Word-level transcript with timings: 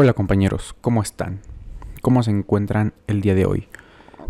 Hola 0.00 0.12
compañeros, 0.12 0.76
¿cómo 0.80 1.02
están? 1.02 1.40
¿Cómo 2.02 2.22
se 2.22 2.30
encuentran 2.30 2.92
el 3.08 3.20
día 3.20 3.34
de 3.34 3.46
hoy? 3.46 3.66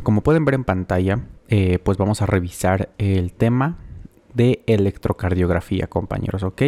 Como 0.03 0.23
pueden 0.23 0.47
ver 0.47 0.55
en 0.55 0.65
pantalla, 0.65 1.27
eh, 1.49 1.79
pues 1.79 1.99
vamos 1.99 2.23
a 2.23 2.27
revisar 2.27 2.89
el 2.97 3.35
tema 3.35 3.77
de 4.33 4.63
electrocardiografía, 4.67 5.87
compañeros, 5.87 6.43
¿ok? 6.43 6.63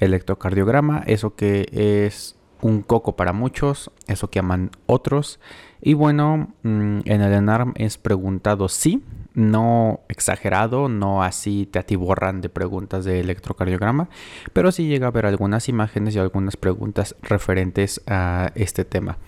Electrocardiograma, 0.00 1.04
eso 1.06 1.36
que 1.36 1.68
es 1.70 2.39
un 2.62 2.82
coco 2.82 3.16
para 3.16 3.32
muchos, 3.32 3.90
eso 4.06 4.30
que 4.30 4.38
aman 4.38 4.70
otros. 4.86 5.40
Y 5.80 5.94
bueno, 5.94 6.48
mm, 6.62 7.00
en 7.04 7.20
el 7.22 7.32
ENARM 7.32 7.72
es 7.76 7.98
preguntado 7.98 8.68
sí, 8.68 9.02
no 9.34 10.00
exagerado, 10.08 10.88
no 10.88 11.22
así 11.22 11.66
te 11.66 11.78
atiborran 11.78 12.40
de 12.40 12.48
preguntas 12.48 13.04
de 13.04 13.20
electrocardiograma, 13.20 14.08
pero 14.52 14.72
sí 14.72 14.86
llega 14.86 15.06
a 15.06 15.10
haber 15.10 15.26
algunas 15.26 15.68
imágenes 15.68 16.14
y 16.14 16.18
algunas 16.18 16.56
preguntas 16.56 17.16
referentes 17.22 18.02
a 18.06 18.52
este 18.54 18.84
tema. 18.84 19.18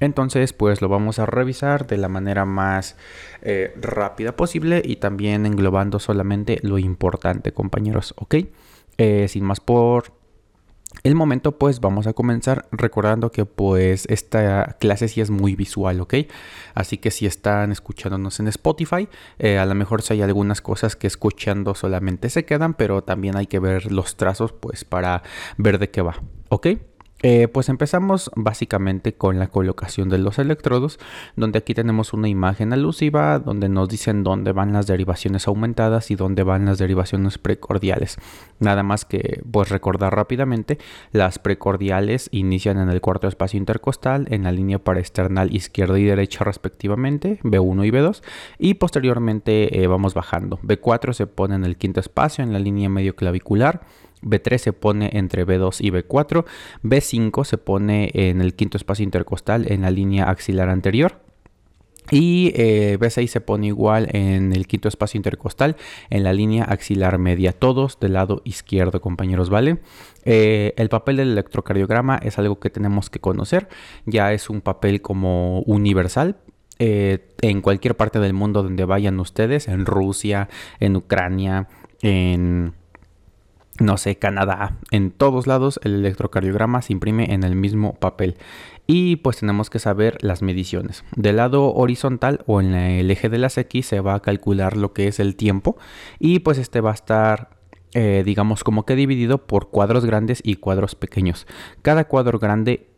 Entonces, 0.00 0.54
pues 0.54 0.80
lo 0.80 0.88
vamos 0.88 1.18
a 1.18 1.26
revisar 1.26 1.86
de 1.86 1.98
la 1.98 2.08
manera 2.08 2.46
más 2.46 2.96
eh, 3.42 3.74
rápida 3.80 4.34
posible 4.34 4.80
y 4.82 4.96
también 4.96 5.44
englobando 5.44 5.98
solamente 5.98 6.58
lo 6.62 6.78
importante, 6.78 7.52
compañeros, 7.52 8.14
¿ok? 8.16 8.36
Eh, 8.96 9.28
sin 9.28 9.44
más 9.44 9.60
por 9.60 10.19
el 11.02 11.14
momento 11.14 11.58
pues 11.58 11.80
vamos 11.80 12.06
a 12.06 12.12
comenzar 12.12 12.66
recordando 12.72 13.30
que 13.30 13.46
pues 13.46 14.06
esta 14.08 14.76
clase 14.80 15.08
sí 15.08 15.20
es 15.20 15.30
muy 15.30 15.56
visual, 15.56 16.00
¿ok? 16.00 16.14
Así 16.74 16.98
que 16.98 17.10
si 17.10 17.26
están 17.26 17.72
escuchándonos 17.72 18.40
en 18.40 18.48
Spotify, 18.48 19.08
eh, 19.38 19.58
a 19.58 19.66
lo 19.66 19.74
mejor 19.74 20.02
si 20.02 20.14
hay 20.14 20.22
algunas 20.22 20.60
cosas 20.60 20.96
que 20.96 21.06
escuchando 21.06 21.74
solamente 21.74 22.30
se 22.30 22.44
quedan, 22.44 22.74
pero 22.74 23.02
también 23.02 23.36
hay 23.36 23.46
que 23.46 23.58
ver 23.58 23.90
los 23.92 24.16
trazos 24.16 24.52
pues 24.52 24.84
para 24.84 25.22
ver 25.56 25.78
de 25.78 25.90
qué 25.90 26.02
va, 26.02 26.22
¿ok? 26.48 26.66
Eh, 27.22 27.48
pues 27.48 27.68
empezamos 27.68 28.30
básicamente 28.34 29.12
con 29.12 29.38
la 29.38 29.48
colocación 29.48 30.08
de 30.08 30.16
los 30.16 30.38
electrodos, 30.38 30.98
donde 31.36 31.58
aquí 31.58 31.74
tenemos 31.74 32.14
una 32.14 32.28
imagen 32.28 32.72
alusiva 32.72 33.38
donde 33.38 33.68
nos 33.68 33.90
dicen 33.90 34.22
dónde 34.22 34.52
van 34.52 34.72
las 34.72 34.86
derivaciones 34.86 35.46
aumentadas 35.46 36.10
y 36.10 36.14
dónde 36.14 36.44
van 36.44 36.64
las 36.64 36.78
derivaciones 36.78 37.36
precordiales. 37.36 38.16
Nada 38.58 38.82
más 38.82 39.04
que 39.04 39.42
pues 39.50 39.68
recordar 39.68 40.14
rápidamente, 40.14 40.78
las 41.12 41.38
precordiales 41.38 42.28
inician 42.32 42.78
en 42.78 42.88
el 42.88 43.02
cuarto 43.02 43.28
espacio 43.28 43.58
intercostal 43.58 44.26
en 44.30 44.44
la 44.44 44.52
línea 44.52 44.78
paraesternal 44.78 45.54
izquierda 45.54 45.98
y 45.98 46.04
derecha 46.04 46.44
respectivamente, 46.44 47.38
B1 47.42 47.86
y 47.86 47.90
B2, 47.90 48.22
y 48.58 48.74
posteriormente 48.74 49.82
eh, 49.82 49.86
vamos 49.86 50.14
bajando. 50.14 50.58
B4 50.62 51.12
se 51.12 51.26
pone 51.26 51.54
en 51.54 51.64
el 51.64 51.76
quinto 51.76 52.00
espacio 52.00 52.42
en 52.42 52.54
la 52.54 52.58
línea 52.58 52.88
medio 52.88 53.14
clavicular. 53.14 53.82
B3 54.22 54.58
se 54.58 54.72
pone 54.72 55.10
entre 55.14 55.46
B2 55.46 55.80
y 55.80 55.90
B4. 55.90 56.44
B5 56.82 57.44
se 57.44 57.58
pone 57.58 58.10
en 58.14 58.40
el 58.40 58.54
quinto 58.54 58.76
espacio 58.76 59.04
intercostal 59.04 59.70
en 59.70 59.82
la 59.82 59.90
línea 59.90 60.30
axilar 60.30 60.68
anterior. 60.68 61.20
Y 62.10 62.52
eh, 62.56 62.98
B6 62.98 63.26
se 63.28 63.40
pone 63.40 63.68
igual 63.68 64.08
en 64.12 64.52
el 64.52 64.66
quinto 64.66 64.88
espacio 64.88 65.16
intercostal 65.16 65.76
en 66.10 66.24
la 66.24 66.32
línea 66.32 66.64
axilar 66.64 67.18
media. 67.18 67.52
Todos 67.52 68.00
del 68.00 68.14
lado 68.14 68.42
izquierdo, 68.44 69.00
compañeros, 69.00 69.48
¿vale? 69.48 69.78
Eh, 70.24 70.74
el 70.76 70.88
papel 70.88 71.18
del 71.18 71.32
electrocardiograma 71.32 72.16
es 72.16 72.38
algo 72.38 72.58
que 72.58 72.70
tenemos 72.70 73.10
que 73.10 73.20
conocer. 73.20 73.68
Ya 74.06 74.32
es 74.32 74.50
un 74.50 74.60
papel 74.60 75.02
como 75.02 75.60
universal. 75.60 76.36
Eh, 76.82 77.28
en 77.42 77.60
cualquier 77.60 77.94
parte 77.94 78.20
del 78.20 78.32
mundo 78.32 78.62
donde 78.62 78.86
vayan 78.86 79.20
ustedes, 79.20 79.68
en 79.68 79.84
Rusia, 79.84 80.48
en 80.80 80.96
Ucrania, 80.96 81.68
en 82.00 82.72
no 83.80 83.96
sé, 83.96 84.16
Canadá, 84.16 84.76
en 84.90 85.10
todos 85.10 85.46
lados 85.46 85.80
el 85.82 85.94
electrocardiograma 85.94 86.82
se 86.82 86.92
imprime 86.92 87.32
en 87.32 87.42
el 87.42 87.56
mismo 87.56 87.94
papel. 87.94 88.36
Y 88.86 89.16
pues 89.16 89.38
tenemos 89.38 89.70
que 89.70 89.78
saber 89.78 90.18
las 90.20 90.42
mediciones. 90.42 91.04
Del 91.16 91.36
lado 91.36 91.72
horizontal 91.74 92.42
o 92.46 92.60
en 92.60 92.74
el 92.74 93.10
eje 93.10 93.28
de 93.28 93.38
las 93.38 93.56
X 93.56 93.86
se 93.86 94.00
va 94.00 94.14
a 94.14 94.20
calcular 94.20 94.76
lo 94.76 94.92
que 94.92 95.08
es 95.08 95.20
el 95.20 95.36
tiempo. 95.36 95.76
Y 96.18 96.40
pues 96.40 96.58
este 96.58 96.80
va 96.80 96.90
a 96.90 96.94
estar 96.94 97.50
eh, 97.92 98.22
digamos 98.24 98.62
como 98.62 98.84
que 98.84 98.94
dividido 98.94 99.38
por 99.38 99.70
cuadros 99.70 100.04
grandes 100.04 100.40
y 100.44 100.56
cuadros 100.56 100.94
pequeños. 100.94 101.46
Cada 101.82 102.04
cuadro 102.04 102.38
grande 102.38 102.90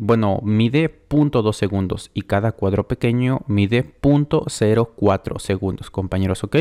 bueno, 0.00 0.40
mide 0.42 0.90
0.2 1.08 1.52
segundos 1.52 2.10
y 2.14 2.22
cada 2.22 2.52
cuadro 2.52 2.88
pequeño 2.88 3.40
mide 3.46 3.84
0.04 4.02 5.38
segundos, 5.38 5.90
compañeros, 5.90 6.44
¿ok? 6.44 6.56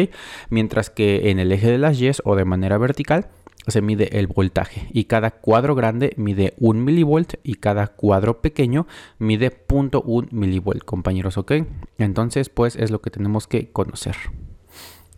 Mientras 0.50 0.90
que 0.90 1.32
en 1.32 1.40
el 1.40 1.52
eje 1.52 1.72
de 1.72 1.78
las 1.78 2.00
Y 2.00 2.12
o 2.24 2.36
de 2.36 2.46
manera 2.46 2.78
vertical 2.78 3.28
se 3.68 3.82
mide 3.82 4.20
el 4.20 4.28
voltaje 4.28 4.88
y 4.92 5.06
cada 5.06 5.32
cuadro 5.32 5.76
grande 5.76 6.14
mide 6.18 6.54
1 6.60 6.80
milivolt 6.80 7.36
y 7.44 7.56
cada 7.56 7.88
cuadro 7.88 8.42
pequeño 8.42 8.88
mide 9.18 9.52
0.1 9.52 10.32
milivolt, 10.32 10.84
compañeros, 10.84 11.38
¿ok? 11.38 11.54
Entonces, 11.98 12.50
pues 12.50 12.76
es 12.76 12.92
lo 12.92 13.02
que 13.02 13.12
tenemos 13.12 13.48
que 13.48 13.72
conocer. 13.72 14.16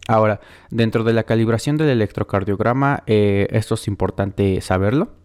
Ahora, 0.07 0.41
dentro 0.69 1.03
de 1.03 1.13
la 1.13 1.23
calibración 1.23 1.77
del 1.77 1.89
electrocardiograma, 1.89 3.03
eh, 3.05 3.47
esto 3.51 3.75
es 3.75 3.87
importante 3.87 4.59
saberlo. 4.61 5.20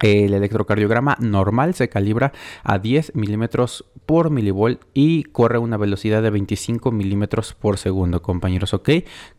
El 0.00 0.34
electrocardiograma 0.34 1.16
normal 1.20 1.74
se 1.74 1.88
calibra 1.88 2.32
a 2.64 2.78
10 2.78 3.14
milímetros 3.14 3.84
por 4.06 4.30
milivolt 4.30 4.80
y 4.94 5.22
corre 5.24 5.56
a 5.56 5.60
una 5.60 5.76
velocidad 5.76 6.22
de 6.22 6.30
25 6.30 6.90
milímetros 6.90 7.54
por 7.54 7.78
segundo, 7.78 8.20
compañeros, 8.20 8.74
¿ok? 8.74 8.90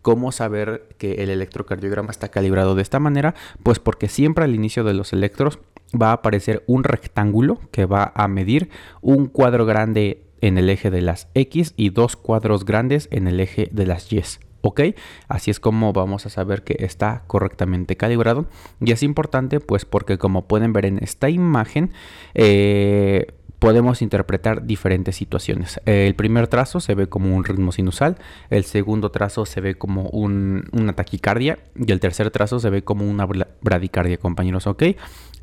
¿Cómo 0.01 0.31
saber 0.31 0.87
que 0.97 1.15
el 1.23 1.29
electrocardiograma 1.29 2.11
está 2.11 2.29
calibrado 2.29 2.75
de 2.75 2.81
esta 2.81 2.99
manera? 2.99 3.35
Pues 3.61 3.79
porque 3.79 4.07
siempre 4.07 4.45
al 4.45 4.55
inicio 4.55 4.83
de 4.83 4.93
los 4.93 5.11
electros 5.11 5.59
va 5.99 6.09
a 6.09 6.13
aparecer 6.13 6.63
un 6.65 6.83
rectángulo 6.83 7.59
que 7.71 7.85
va 7.85 8.11
a 8.15 8.27
medir 8.27 8.69
un 9.01 9.27
cuadro 9.27 9.65
grande 9.65 10.23
en 10.41 10.57
el 10.57 10.69
eje 10.69 10.91
de 10.91 11.01
las 11.01 11.29
X 11.35 11.73
y 11.77 11.89
dos 11.89 12.15
cuadros 12.15 12.65
grandes 12.65 13.07
en 13.11 13.27
el 13.27 13.39
eje 13.39 13.69
de 13.71 13.85
las 13.85 14.11
Y. 14.11 14.21
¿ok? 14.63 14.81
Así 15.27 15.51
es 15.51 15.59
como 15.59 15.93
vamos 15.93 16.25
a 16.25 16.29
saber 16.29 16.63
que 16.63 16.77
está 16.79 17.23
correctamente 17.27 17.95
calibrado. 17.97 18.47
Y 18.81 18.91
es 18.91 19.03
importante 19.03 19.59
pues 19.59 19.85
porque 19.85 20.17
como 20.17 20.47
pueden 20.47 20.73
ver 20.73 20.85
en 20.85 20.97
esta 20.99 21.29
imagen, 21.29 21.91
eh, 22.33 23.27
podemos 23.59 24.01
interpretar 24.01 24.65
diferentes 24.65 25.15
situaciones. 25.15 25.79
El 25.85 26.15
primer 26.15 26.47
trazo 26.47 26.79
se 26.79 26.95
ve 26.95 27.07
como 27.07 27.35
un 27.35 27.43
ritmo 27.43 27.71
sinusal, 27.71 28.17
el 28.49 28.63
segundo 28.63 29.11
trazo 29.11 29.45
se 29.45 29.61
ve 29.61 29.75
como 29.75 30.09
una 30.09 30.93
taquicardia 30.93 31.59
y 31.75 31.91
el 31.91 31.99
tercer 31.99 32.29
trazo 32.31 32.59
se 32.59 32.69
ve 32.69 32.83
como 32.83 33.09
una 33.09 33.25
bradicardia, 33.61 34.17
compañeros, 34.17 34.67
¿ok? 34.67 34.83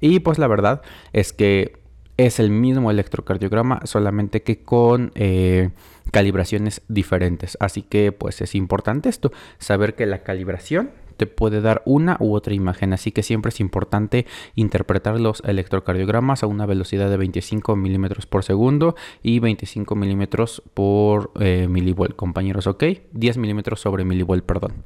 Y 0.00 0.20
pues 0.20 0.38
la 0.38 0.48
verdad 0.48 0.82
es 1.12 1.32
que 1.32 1.80
es 2.19 2.38
el 2.41 2.50
mismo 2.50 2.91
electrocardiograma, 2.91 3.80
solamente 3.84 4.42
que 4.42 4.62
con 4.62 5.12
eh, 5.14 5.70
calibraciones 6.10 6.82
diferentes. 6.88 7.56
Así 7.60 7.82
que 7.82 8.12
pues 8.12 8.41
es 8.41 8.54
importante 8.54 9.09
esto, 9.09 9.32
saber 9.59 9.94
que 9.94 10.06
la 10.06 10.22
calibración 10.22 10.91
te 11.16 11.26
puede 11.26 11.60
dar 11.60 11.82
una 11.84 12.16
u 12.19 12.34
otra 12.34 12.54
imagen. 12.54 12.94
Así 12.94 13.12
que 13.12 13.22
siempre 13.22 13.50
es 13.50 13.60
importante 13.60 14.25
interpretar 14.54 15.21
los 15.21 15.43
electrocardiogramas 15.44 16.43
a 16.43 16.47
una 16.47 16.65
velocidad 16.65 17.10
de 17.10 17.19
25 17.19 17.76
milímetros 17.76 18.25
por 18.25 18.43
segundo 18.43 18.97
y 19.22 19.38
25 19.38 19.94
milímetros 19.97 20.62
por 20.72 21.31
eh, 21.38 21.66
milivolt, 21.69 22.16
compañeros, 22.16 22.66
¿ok? 22.66 22.84
10 23.12 23.37
milímetros 23.37 23.81
sobre 23.81 24.06
milivolt, 24.06 24.47
perdón. 24.47 24.84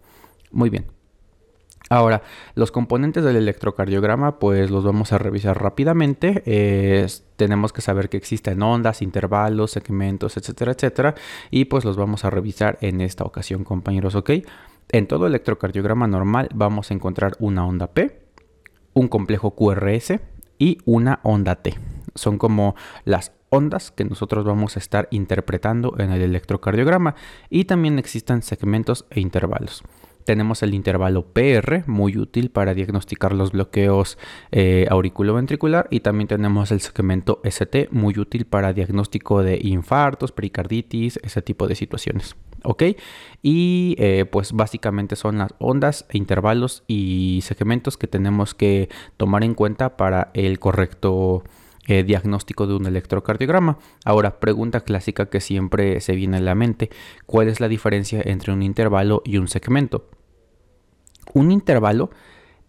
Muy 0.51 0.71
bien. 0.71 0.87
Ahora, 1.91 2.23
los 2.55 2.73
componentes 2.73 3.25
del 3.25 3.37
electrocardiograma, 3.37 4.39
pues 4.39 4.71
los 4.71 4.85
vamos 4.85 5.13
a 5.13 5.19
revisar 5.19 5.63
rápidamente. 5.63 7.07
tenemos 7.37 7.73
que 7.73 7.83
saber 7.83 8.09
que 8.09 8.17
existen 8.17 8.63
ondas, 8.63 9.03
intervalos, 9.03 9.73
segmentos, 9.73 10.37
etcétera, 10.37 10.73
etcétera. 10.73 11.15
Y 11.51 11.67
pues 11.67 11.85
los 11.85 11.97
vamos 11.97 12.25
a 12.25 12.31
revisar 12.31 12.79
en 12.81 13.01
esta 13.01 13.25
ocasión, 13.25 13.65
compañeros, 13.65 14.15
¿ok? 14.15 14.31
En 14.91 15.07
todo 15.07 15.27
electrocardiograma 15.27 16.07
normal 16.07 16.49
vamos 16.55 16.91
a 16.91 16.95
encontrar 16.95 17.37
una 17.39 17.67
onda 17.67 17.89
P, 17.89 18.21
un 18.95 19.09
complejo 19.09 19.55
QRS 19.55 20.21
y 20.59 20.79
una 20.85 21.21
onda 21.23 21.57
T. 21.57 21.75
Son 22.15 22.39
como 22.39 22.77
las 23.05 23.33
ondas 23.51 23.91
que 23.91 24.05
nosotros 24.05 24.45
vamos 24.45 24.77
a 24.77 24.79
estar 24.79 25.09
interpretando 25.11 25.95
en 25.99 26.13
el 26.13 26.23
electrocardiograma. 26.23 27.15
Y 27.51 27.65
también 27.65 27.99
existen 27.99 28.43
segmentos 28.43 29.05
e 29.11 29.21
intervalos. 29.21 29.83
Tenemos 30.25 30.63
el 30.63 30.75
intervalo 30.75 31.27
PR, 31.27 31.85
muy 31.87 32.17
útil 32.17 32.51
para 32.51 32.75
diagnosticar 32.75 33.33
los 33.35 33.53
bloqueos 33.53 34.19
eh, 34.53 34.87
auriculoventricular. 34.91 35.87
Y 35.91 36.01
también 36.01 36.29
tenemos 36.29 36.71
el 36.73 36.81
segmento 36.81 37.41
ST, 37.45 37.89
muy 37.91 38.19
útil 38.19 38.47
para 38.47 38.73
diagnóstico 38.73 39.43
de 39.43 39.59
infartos, 39.63 40.33
pericarditis, 40.33 41.19
ese 41.23 41.43
tipo 41.43 41.69
de 41.69 41.75
situaciones. 41.75 42.37
¿Ok? 42.63 42.83
Y 43.43 43.95
eh, 43.99 44.25
pues 44.25 44.53
básicamente 44.53 45.17
son 45.17 45.37
las 45.37 45.55
ondas, 45.59 46.07
intervalos 46.13 46.83
y 46.87 47.41
segmentos 47.43 47.99
que 47.99 48.07
tenemos 48.07 48.55
que 48.55 48.89
tomar 49.19 49.45
en 49.45 49.55
cuenta 49.55 49.99
para 49.99 50.31
el 50.33 50.59
correcto 50.59 51.45
eh, 51.87 52.03
diagnóstico 52.03 52.67
de 52.67 52.75
un 52.75 52.87
electrocardiograma. 52.87 53.79
Ahora, 54.05 54.41
pregunta 54.41 54.81
clásica 54.81 55.27
que 55.27 55.41
siempre 55.41 56.01
se 56.01 56.15
viene 56.15 56.39
a 56.39 56.41
la 56.41 56.55
mente, 56.55 56.91
¿cuál 57.27 57.49
es 57.49 57.61
la 57.61 57.69
diferencia 57.69 58.23
entre 58.25 58.53
un 58.53 58.63
intervalo 58.63 59.23
y 59.25 59.37
un 59.37 59.49
segmento? 59.49 60.09
Un 61.33 61.51
intervalo 61.51 62.11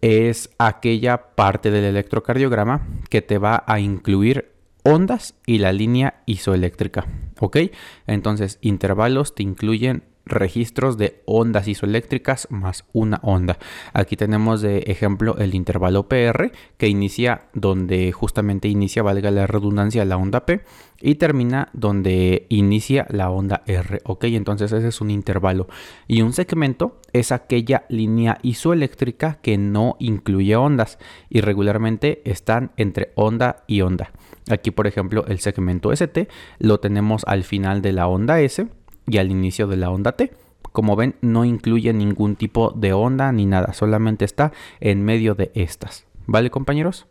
es 0.00 0.50
aquella 0.58 1.34
parte 1.34 1.70
del 1.70 1.84
electrocardiograma 1.84 2.86
que 3.08 3.22
te 3.22 3.38
va 3.38 3.64
a 3.66 3.80
incluir 3.80 4.52
ondas 4.82 5.34
y 5.46 5.58
la 5.58 5.72
línea 5.72 6.22
isoeléctrica. 6.26 7.06
¿Ok? 7.40 7.58
Entonces, 8.06 8.58
intervalos 8.60 9.34
te 9.34 9.42
incluyen 9.42 10.04
registros 10.26 10.98
de 10.98 11.22
ondas 11.24 11.68
isoeléctricas 11.68 12.48
más 12.50 12.84
una 12.92 13.20
onda. 13.22 13.58
Aquí 13.92 14.16
tenemos 14.16 14.60
de 14.60 14.78
ejemplo 14.88 15.36
el 15.38 15.54
intervalo 15.54 16.08
PR 16.08 16.50
que 16.76 16.88
inicia 16.88 17.44
donde 17.54 18.12
justamente 18.12 18.68
inicia, 18.68 19.02
valga 19.02 19.30
la 19.30 19.46
redundancia, 19.46 20.04
la 20.04 20.16
onda 20.16 20.44
P 20.44 20.62
y 21.00 21.14
termina 21.16 21.68
donde 21.72 22.46
inicia 22.48 23.06
la 23.10 23.30
onda 23.30 23.62
R. 23.66 24.00
Ok, 24.04 24.24
entonces 24.24 24.72
ese 24.72 24.88
es 24.88 25.00
un 25.00 25.10
intervalo. 25.10 25.68
Y 26.08 26.22
un 26.22 26.32
segmento 26.32 27.00
es 27.12 27.32
aquella 27.32 27.84
línea 27.88 28.38
isoeléctrica 28.42 29.38
que 29.40 29.58
no 29.58 29.96
incluye 30.00 30.56
ondas 30.56 30.98
y 31.30 31.40
regularmente 31.40 32.22
están 32.24 32.72
entre 32.76 33.12
onda 33.14 33.64
y 33.66 33.82
onda. 33.82 34.10
Aquí, 34.48 34.70
por 34.70 34.86
ejemplo, 34.86 35.24
el 35.26 35.40
segmento 35.40 35.92
ST 35.92 36.28
lo 36.58 36.78
tenemos 36.78 37.24
al 37.26 37.42
final 37.44 37.82
de 37.82 37.92
la 37.92 38.06
onda 38.06 38.40
S 38.40 38.66
y 39.06 39.18
al 39.18 39.30
inicio 39.30 39.66
de 39.66 39.76
la 39.76 39.90
onda 39.90 40.12
T. 40.12 40.32
Como 40.72 40.96
ven, 40.96 41.14
no 41.22 41.44
incluye 41.44 41.92
ningún 41.92 42.36
tipo 42.36 42.70
de 42.70 42.92
onda 42.92 43.32
ni 43.32 43.46
nada, 43.46 43.72
solamente 43.72 44.24
está 44.24 44.52
en 44.80 45.04
medio 45.04 45.34
de 45.34 45.50
estas. 45.54 46.04
¿Vale, 46.26 46.50
compañeros? 46.50 47.06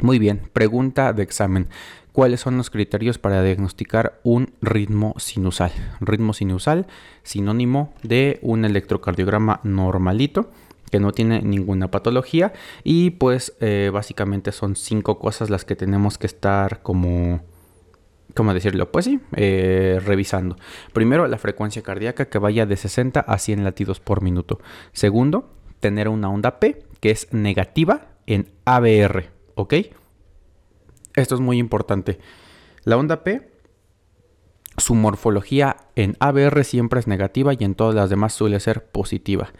Muy 0.00 0.18
bien, 0.18 0.42
pregunta 0.52 1.12
de 1.12 1.24
examen. 1.24 1.68
¿Cuáles 2.12 2.40
son 2.40 2.56
los 2.56 2.70
criterios 2.70 3.18
para 3.18 3.42
diagnosticar 3.42 4.20
un 4.22 4.52
ritmo 4.60 5.14
sinusal? 5.18 5.72
Ritmo 6.00 6.32
sinusal, 6.32 6.86
sinónimo 7.22 7.92
de 8.02 8.38
un 8.42 8.64
electrocardiograma 8.64 9.60
normalito 9.62 10.50
que 10.90 11.00
no 11.00 11.12
tiene 11.12 11.42
ninguna 11.42 11.90
patología 11.90 12.52
y 12.82 13.10
pues 13.10 13.54
eh, 13.60 13.90
básicamente 13.92 14.52
son 14.52 14.74
cinco 14.74 15.18
cosas 15.18 15.50
las 15.50 15.64
que 15.64 15.76
tenemos 15.76 16.18
que 16.18 16.26
estar 16.26 16.82
como 16.82 17.40
¿cómo 18.38 18.54
decirlo? 18.54 18.92
Pues 18.92 19.06
sí, 19.06 19.18
eh, 19.34 20.00
revisando. 20.04 20.56
Primero, 20.92 21.26
la 21.26 21.38
frecuencia 21.38 21.82
cardíaca 21.82 22.28
que 22.28 22.38
vaya 22.38 22.66
de 22.66 22.76
60 22.76 23.18
a 23.18 23.36
100 23.36 23.64
latidos 23.64 23.98
por 23.98 24.22
minuto. 24.22 24.60
Segundo, 24.92 25.50
tener 25.80 26.08
una 26.08 26.30
onda 26.30 26.60
P 26.60 26.84
que 27.00 27.10
es 27.10 27.32
negativa 27.32 28.12
en 28.26 28.48
ABR, 28.64 29.30
¿ok? 29.56 29.74
Esto 31.16 31.34
es 31.34 31.40
muy 31.40 31.58
importante. 31.58 32.20
La 32.84 32.96
onda 32.96 33.24
P, 33.24 33.50
su 34.76 34.94
morfología 34.94 35.76
en 35.96 36.16
ABR 36.20 36.62
siempre 36.62 37.00
es 37.00 37.08
negativa 37.08 37.54
y 37.58 37.64
en 37.64 37.74
todas 37.74 37.96
las 37.96 38.08
demás 38.08 38.34
suele 38.34 38.60
ser 38.60 38.84
positiva. 38.86 39.50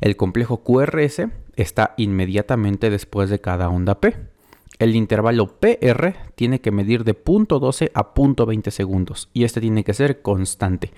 El 0.00 0.16
complejo 0.16 0.64
QRS 0.64 1.28
está 1.54 1.94
inmediatamente 1.98 2.90
después 2.90 3.30
de 3.30 3.40
cada 3.40 3.68
onda 3.68 4.00
P. 4.00 4.33
El 4.78 4.96
intervalo 4.96 5.46
PR 5.60 6.14
tiene 6.34 6.60
que 6.60 6.72
medir 6.72 7.04
de 7.04 7.14
0.12 7.14 7.90
a 7.94 8.14
0.20 8.14 8.70
segundos 8.70 9.30
y 9.32 9.44
este 9.44 9.60
tiene 9.60 9.84
que 9.84 9.94
ser 9.94 10.20
constante. 10.20 10.92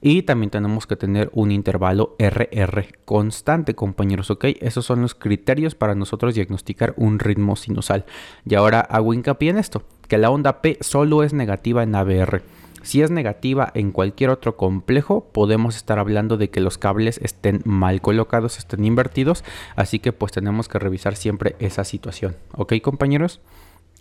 Y 0.00 0.22
también 0.22 0.50
tenemos 0.50 0.86
que 0.86 0.94
tener 0.94 1.30
un 1.32 1.50
intervalo 1.50 2.14
RR 2.18 2.86
constante, 3.04 3.74
compañeros, 3.74 4.30
¿ok? 4.30 4.44
Esos 4.60 4.84
son 4.84 5.02
los 5.02 5.14
criterios 5.14 5.74
para 5.74 5.94
nosotros 5.94 6.34
diagnosticar 6.34 6.94
un 6.96 7.18
ritmo 7.18 7.56
sinusal. 7.56 8.04
Y 8.44 8.54
ahora 8.54 8.80
hago 8.80 9.14
hincapié 9.14 9.50
en 9.50 9.58
esto, 9.58 9.82
que 10.06 10.18
la 10.18 10.30
onda 10.30 10.60
P 10.60 10.78
solo 10.80 11.22
es 11.22 11.32
negativa 11.32 11.82
en 11.82 11.94
ABR. 11.94 12.42
Si 12.86 13.02
es 13.02 13.10
negativa 13.10 13.72
en 13.74 13.90
cualquier 13.90 14.30
otro 14.30 14.56
complejo, 14.56 15.28
podemos 15.32 15.74
estar 15.74 15.98
hablando 15.98 16.36
de 16.36 16.50
que 16.50 16.60
los 16.60 16.78
cables 16.78 17.18
estén 17.20 17.60
mal 17.64 18.00
colocados, 18.00 18.58
estén 18.58 18.84
invertidos, 18.84 19.42
así 19.74 19.98
que 19.98 20.12
pues 20.12 20.30
tenemos 20.30 20.68
que 20.68 20.78
revisar 20.78 21.16
siempre 21.16 21.56
esa 21.58 21.82
situación. 21.82 22.36
¿Ok 22.52 22.74
compañeros? 22.80 23.40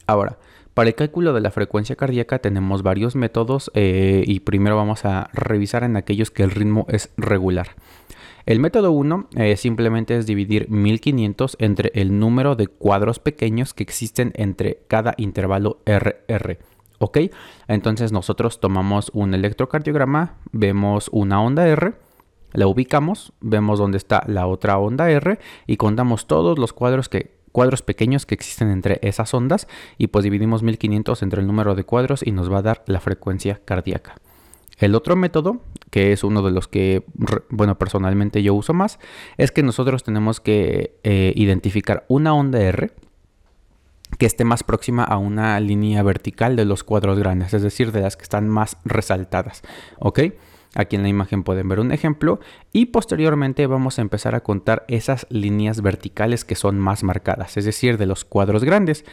Ahora, 0.05 0.37
para 0.75 0.89
el 0.89 0.93
cálculo 0.93 1.33
de 1.33 1.41
la 1.41 1.49
frecuencia 1.49 1.95
cardíaca 1.95 2.37
tenemos 2.37 2.83
varios 2.83 3.15
métodos 3.15 3.71
eh, 3.73 4.23
y 4.27 4.41
primero 4.41 4.75
vamos 4.75 5.03
a 5.03 5.31
revisar 5.33 5.83
en 5.83 5.97
aquellos 5.97 6.29
que 6.29 6.43
el 6.43 6.51
ritmo 6.51 6.85
es 6.87 7.09
regular. 7.17 7.69
El 8.45 8.59
método 8.59 8.91
1 8.91 9.29
eh, 9.35 9.57
simplemente 9.57 10.15
es 10.15 10.27
dividir 10.27 10.69
1500 10.69 11.57
entre 11.57 11.91
el 11.95 12.19
número 12.19 12.55
de 12.55 12.67
cuadros 12.67 13.17
pequeños 13.17 13.73
que 13.73 13.81
existen 13.81 14.31
entre 14.35 14.81
cada 14.87 15.15
intervalo 15.17 15.79
RR. 15.87 16.59
¿Ok? 16.99 17.19
Entonces 17.67 18.11
nosotros 18.11 18.59
tomamos 18.59 19.11
un 19.13 19.33
electrocardiograma, 19.33 20.35
vemos 20.51 21.09
una 21.11 21.41
onda 21.41 21.67
R, 21.67 21.93
la 22.53 22.67
ubicamos, 22.67 23.33
vemos 23.41 23.79
dónde 23.79 23.97
está 23.97 24.23
la 24.27 24.47
otra 24.47 24.77
onda 24.77 25.09
R 25.09 25.39
y 25.67 25.77
contamos 25.77 26.27
todos 26.27 26.57
los 26.57 26.73
cuadros 26.73 27.09
que 27.09 27.35
cuadros 27.51 27.81
pequeños 27.81 28.25
que 28.25 28.35
existen 28.35 28.69
entre 28.69 28.99
esas 29.01 29.33
ondas 29.33 29.69
y 29.97 30.07
pues 30.07 30.23
dividimos 30.23 30.61
1500 30.61 31.23
entre 31.23 31.39
el 31.39 31.47
número 31.47 31.73
de 31.73 31.85
cuadros 31.85 32.21
y 32.25 32.31
nos 32.31 32.51
va 32.51 32.57
a 32.57 32.61
dar 32.61 32.83
la 32.85 32.99
frecuencia 32.99 33.61
cardíaca. 33.63 34.15
El 34.77 34.93
otro 34.93 35.15
método, 35.15 35.61
que 35.89 36.11
es 36.11 36.25
uno 36.25 36.41
de 36.41 36.51
los 36.51 36.67
que, 36.67 37.05
bueno, 37.49 37.77
personalmente 37.77 38.43
yo 38.43 38.53
uso 38.53 38.73
más, 38.73 38.99
es 39.37 39.53
que 39.53 39.63
nosotros 39.63 40.03
tenemos 40.03 40.41
que 40.41 40.97
eh, 41.03 41.31
identificar 41.35 42.05
una 42.09 42.33
onda 42.33 42.59
R 42.59 42.91
que 44.17 44.25
esté 44.25 44.43
más 44.43 44.63
próxima 44.63 45.03
a 45.03 45.17
una 45.17 45.59
línea 45.59 46.03
vertical 46.03 46.55
de 46.55 46.65
los 46.65 46.83
cuadros 46.83 47.19
grandes, 47.19 47.53
es 47.53 47.61
decir, 47.61 47.91
de 47.91 48.01
las 48.01 48.17
que 48.17 48.23
están 48.23 48.49
más 48.49 48.77
resaltadas. 48.85 49.61
¿Ok? 49.99 50.19
Aquí 50.75 50.97
en 50.97 51.03
la 51.03 51.09
imagen 51.09 51.43
pueden 51.43 51.69
ver 51.69 51.79
un 51.79 51.93
ejemplo 51.93 52.41
y 52.73 52.87
posteriormente 52.87 53.65
vamos 53.65 53.97
a 53.97 54.01
empezar 54.01 54.35
a 54.35 54.41
contar 54.41 54.83
esas 54.89 55.25
líneas 55.29 55.81
verticales 55.81 56.43
que 56.43 56.55
son 56.55 56.77
más 56.79 57.01
marcadas, 57.03 57.55
es 57.55 57.63
decir, 57.63 57.97
de 57.97 58.05
los 58.05 58.25
cuadros 58.25 58.63
grandes. 58.65 59.05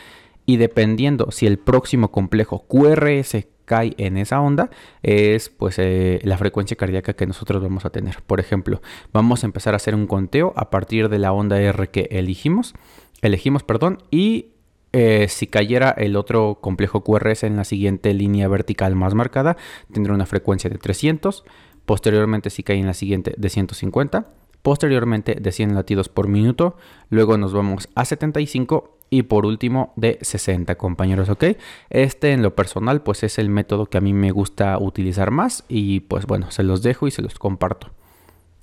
Y 0.45 0.57
dependiendo 0.57 1.31
si 1.31 1.47
el 1.47 1.59
próximo 1.59 2.11
complejo 2.11 2.67
QRS 2.67 3.47
cae 3.65 3.95
en 3.97 4.17
esa 4.17 4.41
onda, 4.41 4.71
es 5.05 5.51
pues 5.51 5.79
eh, 5.79 6.21
la 6.25 6.37
frecuencia 6.37 6.77
cardíaca 6.77 7.13
que 7.13 7.29
nosotros 7.29 7.63
vamos 7.63 7.85
a 7.85 7.91
tener. 7.91 8.23
Por 8.27 8.41
ejemplo, 8.41 8.83
vamos 9.13 9.45
a 9.45 9.47
empezar 9.47 9.75
a 9.75 9.77
hacer 9.77 9.95
un 9.95 10.09
conteo 10.09 10.53
a 10.57 10.69
partir 10.69 11.09
de 11.09 11.21
la 11.21 11.33
onda 11.33 11.61
R 11.61 11.91
que 11.91 12.09
elegimos, 12.11 12.75
elegimos, 13.21 13.63
perdón, 13.63 14.03
y 14.11 14.49
eh, 14.93 15.27
si 15.29 15.47
cayera 15.47 15.91
el 15.91 16.17
otro 16.17 16.59
complejo 16.61 17.03
QRS 17.03 17.45
en 17.45 17.57
la 17.57 17.65
siguiente 17.65 18.13
línea 18.13 18.49
vertical 18.49 18.95
más 18.95 19.15
marcada, 19.15 19.57
tendrá 19.93 20.15
una 20.15 20.27
frecuencia 20.27 20.69
de 20.69 20.79
300. 20.79 21.45
Posteriormente, 21.87 22.51
si 22.51 22.63
cae 22.63 22.79
en 22.79 22.87
la 22.87 22.95
siguiente, 22.95 23.35
de 23.37 23.49
150. 23.49 24.27
Posteriormente, 24.63 25.35
de 25.35 25.53
100 25.53 25.75
latidos 25.75 26.09
por 26.09 26.29
minuto. 26.29 26.77
Luego 27.11 27.37
nos 27.39 27.53
vamos 27.53 27.89
a 27.95 28.05
75 28.05 28.99
y 29.11 29.25
por 29.25 29.45
último 29.45 29.93
de 29.97 30.19
60 30.23 30.75
compañeros, 30.77 31.29
¿ok? 31.29 31.45
Este 31.91 32.33
en 32.33 32.43
lo 32.43 32.55
personal 32.55 33.03
pues 33.03 33.23
es 33.25 33.39
el 33.39 33.51
método 33.51 33.85
que 33.85 33.99
a 33.99 34.01
mí 34.01 34.15
me 34.15 34.31
gusta 34.31 34.79
utilizar 34.79 35.31
más 35.31 35.65
y 35.69 36.01
pues 36.01 36.25
bueno, 36.25 36.51
se 36.51 36.63
los 36.63 36.83
dejo 36.83 37.07
y 37.07 37.11
se 37.11 37.21
los 37.21 37.39
comparto. 37.39 37.91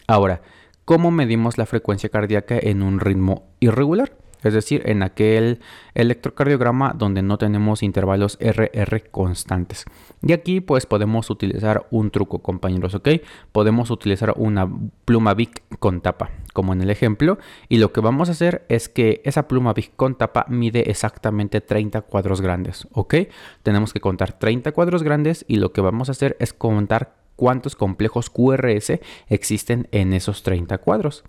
Ahora, 0.07 0.41
¿cómo 0.85 1.11
medimos 1.11 1.59
la 1.59 1.67
frecuencia 1.67 2.09
cardíaca 2.09 2.57
en 2.59 2.81
un 2.81 2.99
ritmo 2.99 3.43
irregular? 3.59 4.13
Es 4.43 4.53
decir, 4.53 4.81
en 4.85 5.03
aquel 5.03 5.59
electrocardiograma 5.93 6.93
donde 6.93 7.21
no 7.21 7.37
tenemos 7.37 7.83
intervalos 7.83 8.37
RR 8.39 9.09
constantes. 9.11 9.85
Y 10.21 10.33
aquí 10.33 10.61
pues 10.61 10.85
podemos 10.85 11.29
utilizar 11.29 11.87
un 11.91 12.11
truco 12.11 12.39
compañeros, 12.39 12.95
¿ok? 12.95 13.09
Podemos 13.51 13.89
utilizar 13.91 14.33
una 14.37 14.69
pluma 15.05 15.33
Bic 15.33 15.63
con 15.79 16.01
tapa, 16.01 16.31
como 16.53 16.73
en 16.73 16.81
el 16.81 16.89
ejemplo, 16.89 17.37
y 17.67 17.77
lo 17.77 17.91
que 17.91 18.01
vamos 18.01 18.29
a 18.29 18.33
hacer 18.33 18.65
es 18.69 18.89
que 18.89 19.21
esa 19.25 19.47
pluma 19.47 19.73
Bic 19.73 19.91
con 19.95 20.15
tapa 20.15 20.45
mide 20.49 20.89
exactamente 20.89 21.61
30 21.61 22.01
cuadros 22.01 22.41
grandes, 22.41 22.87
¿ok? 22.91 23.15
Tenemos 23.63 23.93
que 23.93 24.01
contar 24.01 24.37
30 24.39 24.71
cuadros 24.71 25.03
grandes 25.03 25.45
y 25.47 25.57
lo 25.57 25.71
que 25.71 25.81
vamos 25.81 26.09
a 26.09 26.13
hacer 26.13 26.35
es 26.39 26.53
contar 26.53 27.15
cuántos 27.35 27.77
complejos 27.77 28.29
QRS 28.29 28.99
existen 29.29 29.87
en 29.91 30.11
esos 30.11 30.43
30 30.43 30.77
cuadros. 30.79 31.23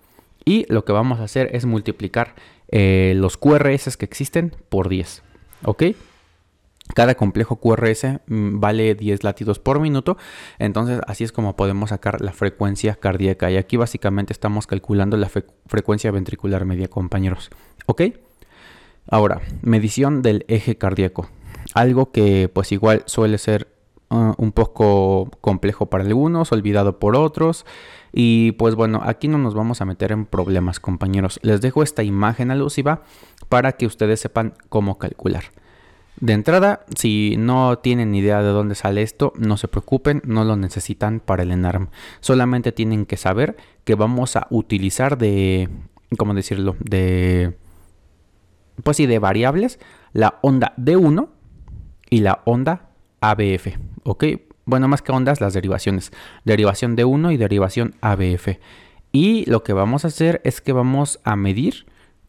Y 0.45 0.67
lo 0.73 0.85
que 0.85 0.93
vamos 0.93 1.21
a 1.21 1.25
hacer 1.25 1.55
es 1.55 1.67
multiplicar 1.67 2.35
eh, 2.69 3.15
los 3.17 3.37
QRS 3.37 3.97
que 3.97 4.05
existen 4.05 4.55
por 4.69 4.89
10. 4.89 5.23
¿Ok? 5.65 5.85
Cada 6.95 7.15
complejo 7.15 7.57
QRS 7.57 8.21
mm, 8.27 8.59
vale 8.59 8.95
10 8.95 9.23
latidos 9.23 9.59
por 9.59 9.79
minuto, 9.79 10.17
entonces 10.59 11.01
así 11.07 11.23
es 11.23 11.31
como 11.31 11.55
podemos 11.55 11.91
sacar 11.91 12.21
la 12.21 12.33
frecuencia 12.33 12.97
cardíaca. 12.97 13.51
Y 13.51 13.57
aquí 13.57 13.77
básicamente 13.77 14.33
estamos 14.33 14.67
calculando 14.67 15.17
la 15.17 15.31
frecuencia 15.67 16.11
ventricular 16.11 16.65
media, 16.65 16.89
compañeros. 16.89 17.51
¿Ok? 17.87 18.03
Ahora, 19.09 19.41
medición 19.63 20.23
del 20.23 20.45
eje 20.49 20.77
cardíaco. 20.77 21.29
Algo 21.75 22.11
que 22.11 22.51
pues 22.53 22.73
igual 22.73 23.03
suele 23.07 23.39
ser 23.39 23.69
Ah, 24.13 24.35
un 24.39 24.51
poco 24.51 25.31
complejo 25.41 25.87
para 25.87 26.03
algunos, 26.03 26.51
olvidado 26.51 26.99
por 26.99 27.15
otros. 27.15 27.65
Y 28.12 28.52
pues 28.52 28.75
bueno, 28.75 29.00
aquí 29.05 29.29
no 29.29 29.38
nos 29.38 29.55
vamos 29.55 29.81
a 29.81 29.85
meter 29.85 30.12
en 30.12 30.26
problemas, 30.26 30.81
compañeros. 30.81 31.38
Les 31.43 31.61
dejo 31.61 31.83
esta 31.83 32.02
imagen 32.02 32.50
alusiva 32.50 33.02
para 33.49 33.73
que 33.73 33.87
ustedes 33.87 34.21
sepan 34.21 34.55
cómo 34.69 34.99
calcular. 34.99 35.45
De 36.21 36.35
entrada, 36.35 36.85
si 36.97 37.37
no 37.38 37.79
tienen 37.79 38.14
idea 38.14 38.43
de 38.43 38.50
dónde 38.50 38.75
sale 38.75 39.00
esto, 39.00 39.33
no 39.38 39.57
se 39.57 39.69
preocupen, 39.69 40.21
no 40.26 40.45
lo 40.45 40.57
necesitan 40.57 41.21
para 41.21 41.45
el 41.45 41.50
ENARM. 41.50 41.88
Solamente 42.21 42.73
tienen 42.73 43.07
que 43.07 43.17
saber 43.17 43.57
que 43.85 43.95
vamos 43.95 44.37
a 44.37 44.47
utilizar 44.50 45.17
de, 45.17 45.71
¿cómo 46.19 46.35
decirlo? 46.35 46.76
De, 46.81 47.57
pues 48.83 48.99
sí, 48.99 49.07
de 49.07 49.19
variables, 49.19 49.79
la 50.12 50.38
onda 50.43 50.75
D1 50.76 51.29
y 52.11 52.21
la 52.21 52.43
onda 52.45 52.90
ABF, 53.21 53.79
¿ok? 54.05 54.25
Bueno, 54.64 54.88
más 54.88 55.02
que 55.02 55.12
ondas, 55.12 55.40
las 55.40 55.55
derivaciones. 55.55 56.12
Derivación 56.45 56.97
de 56.97 57.05
1 57.05 57.33
y 57.33 57.37
derivación 57.37 57.95
ABF. 58.00 58.59
Y 59.12 59.49
lo 59.50 59.62
que 59.62 59.73
vamos 59.73 60.05
a 60.05 60.09
hacer 60.09 60.40
es 60.45 60.61
que 60.61 60.73
vamos 60.73 61.21
a 61.25 61.37
medir 61.37 61.87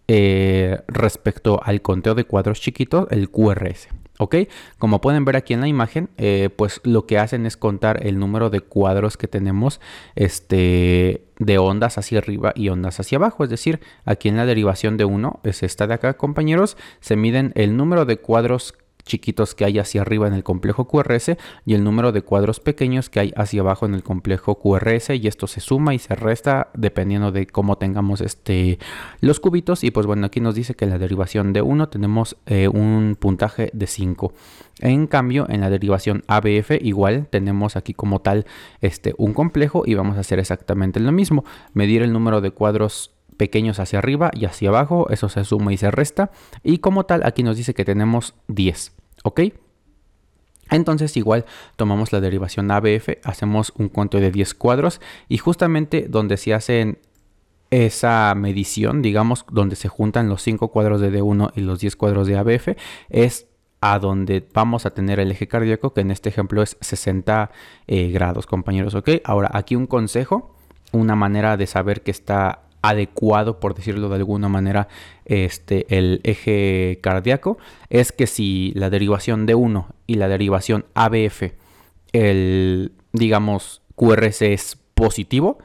eh, 0.07 0.81
respecto 0.87 1.61
al 1.63 1.81
conteo 1.81 2.15
de 2.15 2.25
cuadros 2.25 2.59
chiquitos 2.59 3.07
el 3.11 3.29
QRS. 3.29 3.89
¿Ok? 4.17 4.35
Como 4.77 5.01
pueden 5.01 5.25
ver 5.25 5.35
aquí 5.35 5.53
en 5.53 5.61
la 5.61 5.67
imagen, 5.67 6.09
eh, 6.17 6.49
pues 6.55 6.79
lo 6.83 7.07
que 7.07 7.17
hacen 7.17 7.45
es 7.45 7.57
contar 7.57 8.05
el 8.05 8.19
número 8.19 8.49
de 8.49 8.59
cuadros 8.59 9.17
que 9.17 9.27
tenemos 9.27 9.79
este, 10.15 11.23
de 11.39 11.57
ondas 11.57 11.97
hacia 11.97 12.19
arriba 12.19 12.53
y 12.55 12.69
ondas 12.69 12.99
hacia 12.99 13.17
abajo. 13.17 13.43
Es 13.43 13.49
decir, 13.49 13.79
aquí 14.05 14.29
en 14.29 14.37
la 14.37 14.45
derivación 14.45 14.97
de 14.97 15.05
1, 15.05 15.39
es 15.43 15.63
esta 15.63 15.87
de 15.87 15.95
acá, 15.95 16.17
compañeros, 16.17 16.77
se 16.99 17.15
miden 17.15 17.51
el 17.55 17.75
número 17.77 18.05
de 18.05 18.17
cuadros 18.17 18.75
chiquitos 19.03 19.55
que 19.55 19.65
hay 19.65 19.79
hacia 19.79 20.01
arriba 20.01 20.27
en 20.27 20.33
el 20.33 20.43
complejo 20.43 20.87
QRS 20.87 21.37
y 21.65 21.73
el 21.73 21.83
número 21.83 22.11
de 22.11 22.21
cuadros 22.21 22.59
pequeños 22.59 23.09
que 23.09 23.19
hay 23.19 23.33
hacia 23.35 23.61
abajo 23.61 23.85
en 23.85 23.95
el 23.95 24.03
complejo 24.03 24.59
QRS 24.59 25.11
y 25.11 25.27
esto 25.27 25.47
se 25.47 25.59
suma 25.59 25.93
y 25.93 25.99
se 25.99 26.15
resta 26.15 26.69
dependiendo 26.73 27.31
de 27.31 27.47
cómo 27.47 27.77
tengamos 27.77 28.21
este 28.21 28.79
los 29.19 29.39
cubitos. 29.39 29.83
Y 29.83 29.91
pues 29.91 30.05
bueno 30.05 30.25
aquí 30.25 30.39
nos 30.39 30.55
dice 30.55 30.75
que 30.75 30.85
en 30.85 30.91
la 30.91 30.99
derivación 30.99 31.53
de 31.53 31.61
1 31.61 31.89
tenemos 31.89 32.37
eh, 32.45 32.67
un 32.67 33.17
puntaje 33.19 33.69
de 33.73 33.87
5 33.87 34.33
en 34.81 35.07
cambio 35.07 35.45
en 35.49 35.61
la 35.61 35.69
derivación 35.69 36.23
ABF 36.27 36.71
igual 36.81 37.27
tenemos 37.29 37.75
aquí 37.75 37.93
como 37.93 38.19
tal 38.19 38.45
este 38.81 39.13
un 39.17 39.33
complejo 39.33 39.83
y 39.85 39.93
vamos 39.93 40.17
a 40.17 40.21
hacer 40.21 40.39
exactamente 40.39 40.99
lo 40.99 41.11
mismo. 41.11 41.45
Medir 41.73 42.01
el 42.01 42.13
número 42.13 42.41
de 42.41 42.51
cuadros 42.51 43.11
pequeños 43.41 43.79
hacia 43.79 43.97
arriba 43.97 44.29
y 44.35 44.45
hacia 44.45 44.69
abajo, 44.69 45.09
eso 45.09 45.27
se 45.27 45.43
suma 45.45 45.73
y 45.73 45.77
se 45.77 45.89
resta. 45.89 46.29
Y 46.61 46.77
como 46.77 47.07
tal, 47.07 47.23
aquí 47.23 47.41
nos 47.41 47.57
dice 47.57 47.73
que 47.73 47.83
tenemos 47.83 48.35
10, 48.49 48.93
¿ok? 49.23 49.41
Entonces 50.69 51.17
igual 51.17 51.45
tomamos 51.75 52.11
la 52.11 52.21
derivación 52.21 52.69
ABF, 52.69 53.17
hacemos 53.23 53.73
un 53.77 53.89
cuento 53.89 54.19
de 54.19 54.29
10 54.29 54.53
cuadros 54.53 55.01
y 55.27 55.39
justamente 55.39 56.05
donde 56.07 56.37
se 56.37 56.53
hacen 56.53 56.99
esa 57.71 58.35
medición, 58.35 59.01
digamos, 59.01 59.43
donde 59.51 59.75
se 59.75 59.87
juntan 59.87 60.29
los 60.29 60.43
5 60.43 60.67
cuadros 60.67 61.01
de 61.01 61.11
D1 61.11 61.53
y 61.55 61.61
los 61.61 61.79
10 61.79 61.95
cuadros 61.95 62.27
de 62.27 62.37
ABF, 62.37 62.77
es 63.09 63.47
a 63.81 63.97
donde 63.97 64.47
vamos 64.53 64.85
a 64.85 64.91
tener 64.91 65.19
el 65.19 65.31
eje 65.31 65.47
cardíaco, 65.47 65.95
que 65.95 66.01
en 66.01 66.11
este 66.11 66.29
ejemplo 66.29 66.61
es 66.61 66.77
60 66.79 67.49
eh, 67.87 68.11
grados, 68.11 68.45
compañeros, 68.45 68.93
¿ok? 68.93 69.09
Ahora, 69.23 69.49
aquí 69.51 69.75
un 69.75 69.87
consejo, 69.87 70.53
una 70.91 71.15
manera 71.15 71.57
de 71.57 71.65
saber 71.65 72.03
que 72.03 72.11
está 72.11 72.67
adecuado, 72.81 73.59
por 73.59 73.75
decirlo 73.75 74.09
de 74.09 74.15
alguna 74.15 74.49
manera, 74.49 74.87
este, 75.25 75.85
el 75.97 76.21
eje 76.23 76.99
cardíaco, 77.01 77.57
es 77.89 78.11
que 78.11 78.27
si 78.27 78.71
la 78.75 78.89
derivación 78.89 79.45
de 79.45 79.55
1 79.55 79.87
y 80.07 80.15
la 80.15 80.27
derivación 80.27 80.85
ABF, 80.93 81.53
el, 82.13 82.91
digamos, 83.13 83.81
QRS 83.95 84.41
es 84.41 84.77
positivo, 84.93 85.59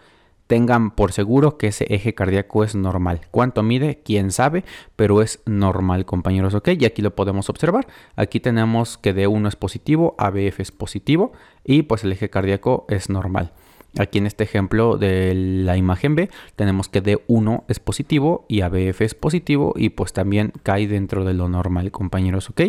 tengan 0.46 0.92
por 0.92 1.12
seguro 1.12 1.58
que 1.58 1.68
ese 1.68 1.86
eje 1.88 2.14
cardíaco 2.14 2.64
es 2.64 2.74
normal. 2.74 3.22
¿Cuánto 3.30 3.62
mide? 3.62 4.00
Quién 4.04 4.30
sabe, 4.30 4.64
pero 4.94 5.22
es 5.22 5.40
normal, 5.44 6.04
compañeros, 6.04 6.54
¿ok? 6.54 6.68
Y 6.78 6.84
aquí 6.84 7.02
lo 7.02 7.14
podemos 7.14 7.50
observar. 7.50 7.86
Aquí 8.14 8.40
tenemos 8.40 8.96
que 8.98 9.14
D1 9.14 9.48
es 9.48 9.56
positivo, 9.56 10.14
ABF 10.18 10.60
es 10.60 10.70
positivo 10.70 11.32
y 11.64 11.82
pues 11.82 12.04
el 12.04 12.12
eje 12.12 12.30
cardíaco 12.30 12.86
es 12.88 13.10
normal. 13.10 13.52
Aquí 13.98 14.18
en 14.18 14.26
este 14.26 14.44
ejemplo 14.44 14.98
de 14.98 15.34
la 15.34 15.76
imagen 15.76 16.14
B 16.14 16.28
tenemos 16.54 16.88
que 16.88 17.02
D1 17.02 17.64
es 17.68 17.80
positivo 17.80 18.44
y 18.48 18.60
ABF 18.60 19.00
es 19.00 19.14
positivo 19.14 19.72
y 19.76 19.90
pues 19.90 20.12
también 20.12 20.52
cae 20.62 20.86
dentro 20.86 21.24
de 21.24 21.34
lo 21.34 21.48
normal 21.48 21.90
compañeros, 21.90 22.50
¿ok? 22.50 22.60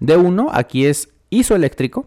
D1 0.00 0.50
aquí 0.52 0.86
es 0.86 1.10
isoeléctrico, 1.30 2.06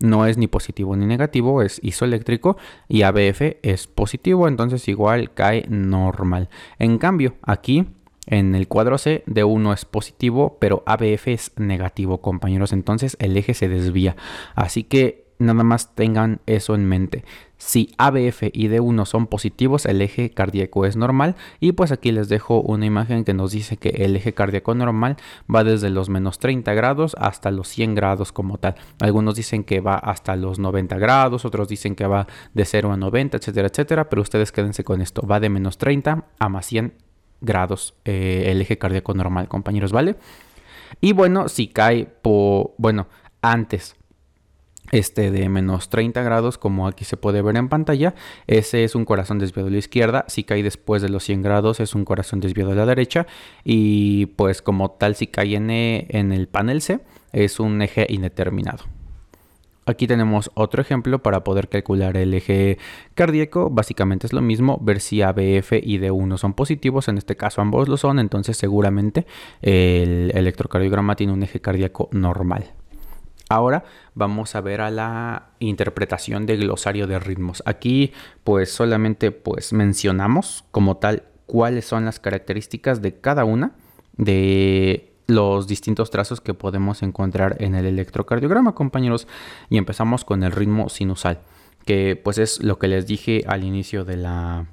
no 0.00 0.26
es 0.26 0.38
ni 0.38 0.46
positivo 0.46 0.96
ni 0.96 1.06
negativo, 1.06 1.62
es 1.62 1.80
isoeléctrico 1.82 2.56
y 2.88 3.02
ABF 3.02 3.56
es 3.62 3.86
positivo, 3.86 4.48
entonces 4.48 4.88
igual 4.88 5.32
cae 5.34 5.66
normal. 5.68 6.48
En 6.78 6.98
cambio, 6.98 7.34
aquí 7.42 7.86
en 8.26 8.54
el 8.54 8.68
cuadro 8.68 8.98
C, 8.98 9.22
D1 9.26 9.74
es 9.74 9.84
positivo, 9.84 10.56
pero 10.60 10.82
ABF 10.86 11.28
es 11.28 11.52
negativo, 11.56 12.20
compañeros, 12.20 12.72
entonces 12.72 13.16
el 13.20 13.36
eje 13.36 13.54
se 13.54 13.68
desvía. 13.68 14.16
Así 14.54 14.84
que 14.84 15.24
nada 15.38 15.62
más 15.62 15.94
tengan 15.94 16.40
eso 16.46 16.74
en 16.74 16.86
mente. 16.86 17.24
Si 17.64 17.94
ABF 17.96 18.50
y 18.52 18.68
D1 18.68 19.06
son 19.06 19.26
positivos, 19.26 19.86
el 19.86 20.02
eje 20.02 20.30
cardíaco 20.30 20.84
es 20.84 20.96
normal. 20.96 21.34
Y 21.60 21.72
pues 21.72 21.92
aquí 21.92 22.12
les 22.12 22.28
dejo 22.28 22.60
una 22.60 22.84
imagen 22.84 23.24
que 23.24 23.32
nos 23.32 23.52
dice 23.52 23.78
que 23.78 23.88
el 23.88 24.14
eje 24.16 24.34
cardíaco 24.34 24.74
normal 24.74 25.16
va 25.52 25.64
desde 25.64 25.88
los 25.88 26.10
menos 26.10 26.38
30 26.38 26.74
grados 26.74 27.16
hasta 27.18 27.50
los 27.50 27.68
100 27.68 27.94
grados 27.94 28.32
como 28.32 28.58
tal. 28.58 28.74
Algunos 29.00 29.34
dicen 29.36 29.64
que 29.64 29.80
va 29.80 29.94
hasta 29.94 30.36
los 30.36 30.58
90 30.58 30.98
grados, 30.98 31.46
otros 31.46 31.66
dicen 31.66 31.94
que 31.94 32.06
va 32.06 32.26
de 32.52 32.66
0 32.66 32.92
a 32.92 32.98
90, 32.98 33.38
etcétera, 33.38 33.68
etcétera. 33.68 34.10
Pero 34.10 34.20
ustedes 34.20 34.52
quédense 34.52 34.84
con 34.84 35.00
esto. 35.00 35.26
Va 35.26 35.40
de 35.40 35.48
menos 35.48 35.78
30 35.78 36.22
a 36.38 36.48
más 36.50 36.66
100 36.66 36.92
grados 37.40 37.94
eh, 38.04 38.44
el 38.48 38.60
eje 38.60 38.76
cardíaco 38.76 39.14
normal, 39.14 39.48
compañeros, 39.48 39.90
¿vale? 39.90 40.16
Y 41.00 41.14
bueno, 41.14 41.48
si 41.48 41.68
cae 41.68 42.04
por, 42.04 42.72
bueno, 42.76 43.08
antes 43.40 43.96
este 44.92 45.30
de 45.30 45.48
menos 45.48 45.88
30 45.88 46.22
grados 46.22 46.58
como 46.58 46.86
aquí 46.86 47.04
se 47.04 47.16
puede 47.16 47.42
ver 47.42 47.56
en 47.56 47.68
pantalla 47.68 48.14
ese 48.46 48.84
es 48.84 48.94
un 48.94 49.04
corazón 49.04 49.38
desviado 49.38 49.68
a 49.68 49.72
la 49.72 49.78
izquierda 49.78 50.24
si 50.28 50.44
cae 50.44 50.62
después 50.62 51.02
de 51.02 51.08
los 51.08 51.24
100 51.24 51.42
grados 51.42 51.80
es 51.80 51.94
un 51.94 52.04
corazón 52.04 52.40
desviado 52.40 52.72
a 52.72 52.74
la 52.74 52.86
derecha 52.86 53.26
y 53.64 54.26
pues 54.26 54.62
como 54.62 54.90
tal 54.90 55.14
si 55.14 55.26
cae 55.26 55.56
en, 55.56 55.70
e, 55.70 56.06
en 56.10 56.32
el 56.32 56.48
panel 56.48 56.82
C 56.82 57.00
es 57.32 57.60
un 57.60 57.80
eje 57.82 58.06
indeterminado 58.08 58.84
Aquí 59.86 60.06
tenemos 60.06 60.50
otro 60.54 60.80
ejemplo 60.80 61.22
para 61.22 61.44
poder 61.44 61.68
calcular 61.68 62.16
el 62.16 62.32
eje 62.32 62.78
cardíaco. 63.14 63.68
Básicamente 63.68 64.26
es 64.26 64.32
lo 64.32 64.40
mismo, 64.40 64.78
ver 64.80 65.00
si 65.00 65.20
ABF 65.20 65.72
y 65.82 65.98
D1 65.98 66.38
son 66.38 66.54
positivos. 66.54 67.08
En 67.08 67.18
este 67.18 67.36
caso 67.36 67.60
ambos 67.60 67.88
lo 67.88 67.98
son, 67.98 68.18
entonces 68.18 68.56
seguramente 68.56 69.26
el 69.60 70.30
electrocardiograma 70.34 71.16
tiene 71.16 71.34
un 71.34 71.42
eje 71.42 71.60
cardíaco 71.60 72.08
normal. 72.12 72.72
Ahora 73.54 73.84
vamos 74.16 74.56
a 74.56 74.60
ver 74.60 74.80
a 74.80 74.90
la 74.90 75.50
interpretación 75.60 76.44
de 76.44 76.56
glosario 76.56 77.06
de 77.06 77.20
ritmos. 77.20 77.62
Aquí 77.66 78.12
pues 78.42 78.72
solamente 78.72 79.30
pues 79.30 79.72
mencionamos 79.72 80.64
como 80.72 80.96
tal 80.96 81.22
cuáles 81.46 81.84
son 81.84 82.04
las 82.04 82.18
características 82.18 83.00
de 83.00 83.14
cada 83.20 83.44
una 83.44 83.76
de 84.16 85.12
los 85.28 85.68
distintos 85.68 86.10
trazos 86.10 86.40
que 86.40 86.52
podemos 86.52 87.04
encontrar 87.04 87.54
en 87.60 87.76
el 87.76 87.86
electrocardiograma, 87.86 88.74
compañeros. 88.74 89.28
Y 89.70 89.78
empezamos 89.78 90.24
con 90.24 90.42
el 90.42 90.50
ritmo 90.50 90.88
sinusal, 90.88 91.38
que 91.86 92.16
pues 92.16 92.38
es 92.38 92.60
lo 92.60 92.80
que 92.80 92.88
les 92.88 93.06
dije 93.06 93.44
al 93.46 93.62
inicio 93.62 94.04
de 94.04 94.16
la, 94.16 94.66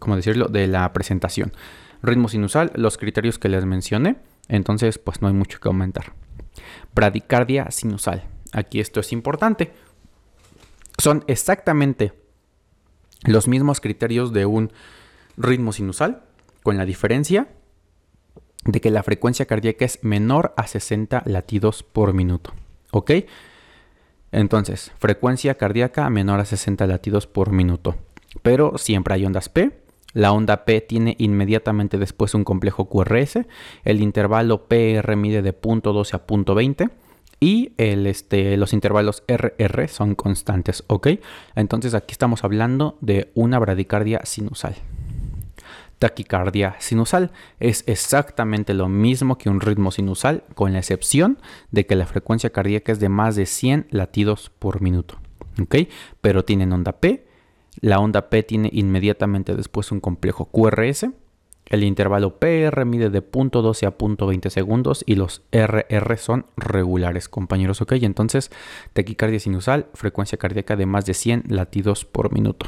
¿cómo 0.00 0.16
decirlo?, 0.16 0.46
de 0.46 0.66
la 0.66 0.90
presentación. 0.94 1.52
Ritmo 2.02 2.30
sinusal, 2.30 2.72
los 2.74 2.96
criterios 2.96 3.38
que 3.38 3.50
les 3.50 3.66
mencioné, 3.66 4.16
entonces 4.48 4.96
pues 4.98 5.20
no 5.20 5.28
hay 5.28 5.34
mucho 5.34 5.60
que 5.60 5.68
aumentar 5.68 6.14
bradicardia 6.94 7.70
sinusal. 7.70 8.24
Aquí 8.52 8.80
esto 8.80 9.00
es 9.00 9.12
importante. 9.12 9.72
Son 10.98 11.24
exactamente 11.26 12.12
los 13.24 13.48
mismos 13.48 13.80
criterios 13.80 14.32
de 14.32 14.46
un 14.46 14.72
ritmo 15.36 15.72
sinusal, 15.72 16.22
con 16.62 16.76
la 16.76 16.84
diferencia 16.84 17.48
de 18.64 18.80
que 18.80 18.90
la 18.90 19.02
frecuencia 19.02 19.46
cardíaca 19.46 19.84
es 19.84 20.00
menor 20.02 20.52
a 20.56 20.66
60 20.66 21.22
latidos 21.26 21.82
por 21.82 22.12
minuto. 22.12 22.52
¿Ok? 22.90 23.12
Entonces, 24.32 24.92
frecuencia 24.98 25.56
cardíaca 25.56 26.10
menor 26.10 26.40
a 26.40 26.44
60 26.44 26.86
latidos 26.86 27.26
por 27.26 27.52
minuto. 27.52 27.96
Pero 28.42 28.76
siempre 28.76 29.14
hay 29.14 29.24
ondas 29.24 29.48
P 29.48 29.87
la 30.18 30.32
onda 30.32 30.64
P 30.64 30.80
tiene 30.80 31.14
inmediatamente 31.20 31.96
después 31.96 32.34
un 32.34 32.42
complejo 32.42 32.88
QRS. 32.88 33.38
El 33.84 34.00
intervalo 34.00 34.66
PR 34.66 35.14
mide 35.14 35.42
de 35.42 35.54
.12 35.54 36.14
a 36.14 36.26
.20 36.26 36.90
y 37.38 37.72
el, 37.76 38.04
este, 38.08 38.56
los 38.56 38.72
intervalos 38.72 39.22
RR 39.28 39.86
son 39.86 40.16
constantes, 40.16 40.82
¿ok? 40.88 41.06
Entonces 41.54 41.94
aquí 41.94 42.10
estamos 42.10 42.42
hablando 42.42 42.98
de 43.00 43.30
una 43.34 43.60
bradicardia 43.60 44.20
sinusal. 44.24 44.74
Taquicardia 46.00 46.74
sinusal 46.80 47.30
es 47.60 47.84
exactamente 47.86 48.74
lo 48.74 48.88
mismo 48.88 49.38
que 49.38 49.50
un 49.50 49.60
ritmo 49.60 49.92
sinusal, 49.92 50.42
con 50.56 50.72
la 50.72 50.80
excepción 50.80 51.38
de 51.70 51.86
que 51.86 51.94
la 51.94 52.06
frecuencia 52.06 52.50
cardíaca 52.50 52.90
es 52.90 52.98
de 52.98 53.08
más 53.08 53.36
de 53.36 53.46
100 53.46 53.86
latidos 53.90 54.50
por 54.58 54.82
minuto, 54.82 55.20
¿ok? 55.62 55.76
Pero 56.20 56.44
tienen 56.44 56.72
onda 56.72 56.90
P 56.90 57.27
la 57.80 57.98
onda 57.98 58.30
P 58.30 58.42
tiene 58.42 58.70
inmediatamente 58.72 59.54
después 59.54 59.92
un 59.92 60.00
complejo 60.00 60.46
QRS. 60.46 61.06
El 61.66 61.84
intervalo 61.84 62.38
PR 62.38 62.84
mide 62.86 63.10
de 63.10 63.22
0.12 63.22 63.86
a 63.86 63.98
0.20 63.98 64.48
segundos 64.48 65.04
y 65.06 65.16
los 65.16 65.42
RR 65.52 66.16
son 66.16 66.46
regulares, 66.56 67.28
compañeros. 67.28 67.82
Ok, 67.82 67.92
entonces 68.00 68.50
taquicardia 68.94 69.38
sinusal, 69.38 69.86
frecuencia 69.92 70.38
cardíaca 70.38 70.76
de 70.76 70.86
más 70.86 71.04
de 71.04 71.14
100 71.14 71.44
latidos 71.48 72.06
por 72.06 72.32
minuto. 72.32 72.66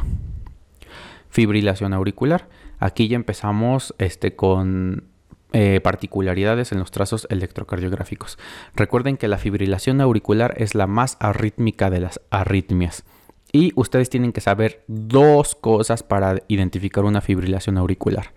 Fibrilación 1.31 1.95
auricular. 1.95 2.49
Aquí 2.79 3.09
ya 3.09 3.17
empezamos 3.17 3.95
este, 3.99 4.37
con 4.37 5.05
eh, 5.53 5.81
particularidades 5.83 6.71
en 6.73 6.79
los 6.79 6.91
trazos 6.91 7.27
electrocardiográficos. 7.31 8.39
Recuerden 8.77 9.17
que 9.17 9.29
la 9.29 9.39
fibrilación 9.39 10.01
auricular 10.01 10.55
es 10.59 10.75
la 10.75 10.87
más 10.87 11.17
arrítmica 11.21 11.89
de 11.91 12.01
las 12.01 12.21
arritmias. 12.31 13.05
Y 13.53 13.73
ustedes 13.75 14.11
tienen 14.11 14.33
que 14.33 14.41
saber 14.41 14.85
dos 14.87 15.55
cosas 15.55 16.03
para 16.03 16.43
identificar 16.49 17.05
una 17.05 17.21
fibrilación 17.21 17.79
auricular. 17.79 18.33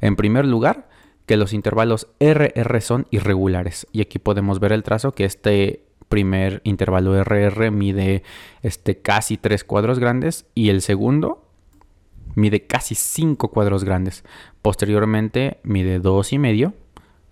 En 0.00 0.16
primer 0.16 0.44
lugar, 0.44 0.88
que 1.26 1.36
los 1.36 1.52
intervalos 1.52 2.08
RR 2.20 2.80
son 2.80 3.06
irregulares. 3.10 3.86
Y 3.92 4.00
aquí 4.00 4.18
podemos 4.18 4.60
ver 4.60 4.72
el 4.72 4.82
trazo 4.82 5.12
que 5.12 5.24
este 5.24 5.84
primer 6.08 6.62
intervalo 6.64 7.22
RR 7.22 7.70
mide 7.70 8.22
este, 8.62 8.98
casi 9.00 9.36
3 9.36 9.62
cuadros 9.64 9.98
grandes 9.98 10.46
y 10.54 10.70
el 10.70 10.80
segundo 10.80 11.44
mide 12.34 12.66
casi 12.66 12.94
5 12.94 13.48
cuadros 13.50 13.84
grandes. 13.84 14.24
Posteriormente 14.62 15.58
mide 15.62 15.98
dos 15.98 16.32
y 16.32 16.38
medio. 16.38 16.72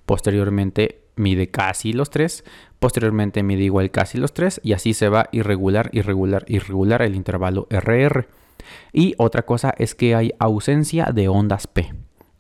Posteriormente 0.05 1.01
mide 1.17 1.49
casi 1.49 1.93
los 1.93 2.11
3. 2.11 2.45
Posteriormente 2.87 3.43
mide 3.43 3.65
igual 3.65 3.91
casi 3.91 4.17
los 4.17 4.33
3 4.33 4.61
y 4.63 4.73
así 4.73 4.95
se 4.95 5.09
va 5.09 5.29
irregular, 5.33 5.91
irregular, 5.93 6.45
irregular 6.47 7.03
el 7.03 7.17
intervalo 7.17 7.67
RR. 7.69 8.29
Y 8.93 9.17
otra 9.19 9.43
cosa 9.43 9.75
es 9.77 9.97
que 9.97 10.15
hay 10.15 10.35
ausencia 10.39 11.07
de 11.07 11.27
ondas 11.27 11.67
P. 11.67 11.93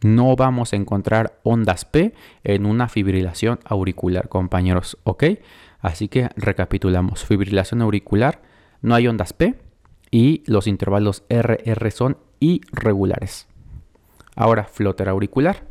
No 0.02 0.36
vamos 0.36 0.72
a 0.72 0.76
encontrar 0.76 1.40
ondas 1.42 1.84
P 1.84 2.14
en 2.44 2.64
una 2.64 2.88
fibrilación 2.88 3.58
auricular, 3.64 4.28
compañeros, 4.28 4.98
¿ok? 5.02 5.24
Así 5.80 6.06
que 6.06 6.28
recapitulamos. 6.36 7.24
Fibrilación 7.24 7.82
auricular, 7.82 8.40
no 8.82 8.94
hay 8.94 9.08
ondas 9.08 9.32
P 9.32 9.56
y 10.12 10.44
los 10.46 10.68
intervalos 10.68 11.24
RR 11.28 11.90
son 11.90 12.18
irregulares. 12.38 13.48
Ahora, 14.36 14.62
flotter 14.62 15.08
auricular. 15.08 15.64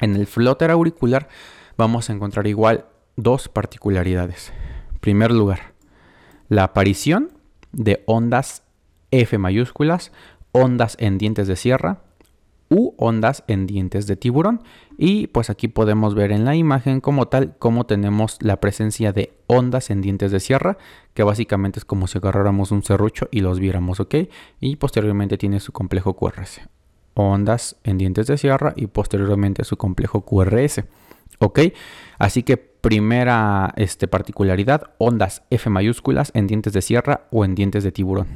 En 0.00 0.16
el 0.16 0.26
flotter 0.26 0.70
auricular 0.70 1.28
vamos 1.76 2.08
a 2.08 2.14
encontrar 2.14 2.46
igual 2.46 2.86
dos 3.16 3.48
particularidades. 3.48 4.52
primer 5.00 5.30
lugar, 5.30 5.74
la 6.48 6.64
aparición 6.64 7.30
de 7.72 8.02
ondas 8.06 8.62
F 9.10 9.38
mayúsculas, 9.38 10.12
ondas 10.52 10.96
en 10.98 11.18
dientes 11.18 11.48
de 11.48 11.56
sierra 11.56 12.02
u 12.68 12.94
ondas 12.96 13.44
en 13.46 13.66
dientes 13.66 14.06
de 14.06 14.16
tiburón. 14.16 14.62
Y 14.98 15.28
pues 15.28 15.50
aquí 15.50 15.68
podemos 15.68 16.14
ver 16.14 16.32
en 16.32 16.44
la 16.44 16.56
imagen 16.56 17.00
como 17.00 17.28
tal 17.28 17.56
como 17.58 17.86
tenemos 17.86 18.38
la 18.40 18.60
presencia 18.60 19.12
de 19.12 19.32
ondas 19.46 19.90
en 19.90 20.02
dientes 20.02 20.32
de 20.32 20.40
sierra, 20.40 20.78
que 21.14 21.22
básicamente 21.22 21.78
es 21.78 21.84
como 21.84 22.06
si 22.06 22.18
agarráramos 22.18 22.70
un 22.72 22.82
serrucho 22.82 23.28
y 23.30 23.40
los 23.40 23.60
viéramos, 23.60 24.00
¿ok? 24.00 24.14
Y 24.60 24.76
posteriormente 24.76 25.38
tiene 25.38 25.60
su 25.60 25.72
complejo 25.72 26.14
QRS. 26.14 26.62
Ondas 27.14 27.76
en 27.84 27.98
dientes 27.98 28.26
de 28.26 28.36
sierra 28.36 28.72
y 28.76 28.88
posteriormente 28.88 29.64
su 29.64 29.76
complejo 29.76 30.22
QRS. 30.22 30.84
¿Ok? 31.38 31.60
Así 32.18 32.42
que 32.42 32.75
primera 32.86 33.74
este, 33.74 34.06
particularidad, 34.06 34.92
ondas 34.98 35.42
F 35.50 35.68
mayúsculas 35.68 36.30
en 36.34 36.46
dientes 36.46 36.72
de 36.72 36.82
sierra 36.82 37.22
o 37.32 37.44
en 37.44 37.56
dientes 37.56 37.82
de 37.82 37.90
tiburón. 37.90 38.28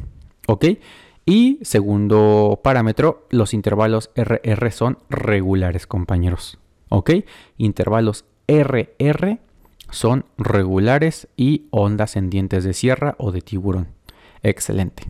¿Ok? 0.48 0.64
Y 1.24 1.60
segundo 1.62 2.58
parámetro, 2.64 3.28
los 3.30 3.54
intervalos 3.54 4.10
RR 4.16 4.72
son 4.72 4.98
regulares, 5.08 5.86
compañeros. 5.86 6.58
¿Ok? 6.88 7.12
Intervalos 7.58 8.24
RR 8.48 9.38
son 9.88 10.24
regulares 10.36 11.28
y 11.36 11.68
ondas 11.70 12.16
en 12.16 12.28
dientes 12.28 12.64
de 12.64 12.74
sierra 12.74 13.14
o 13.18 13.30
de 13.30 13.42
tiburón. 13.42 13.86
Excelente. 14.42 15.04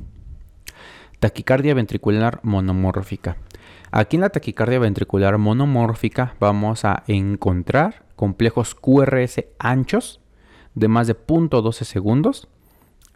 Taquicardia 1.18 1.72
ventricular 1.72 2.40
monomórfica. 2.42 3.38
Aquí 3.90 4.16
en 4.16 4.20
la 4.20 4.28
taquicardia 4.28 4.80
ventricular 4.80 5.38
monomórfica 5.38 6.34
vamos 6.38 6.84
a 6.84 7.04
encontrar 7.06 8.04
complejos 8.20 8.74
QRS 8.74 9.46
anchos 9.58 10.20
de 10.74 10.88
más 10.88 11.06
de 11.06 11.16
0.12 11.16 11.84
segundos 11.84 12.48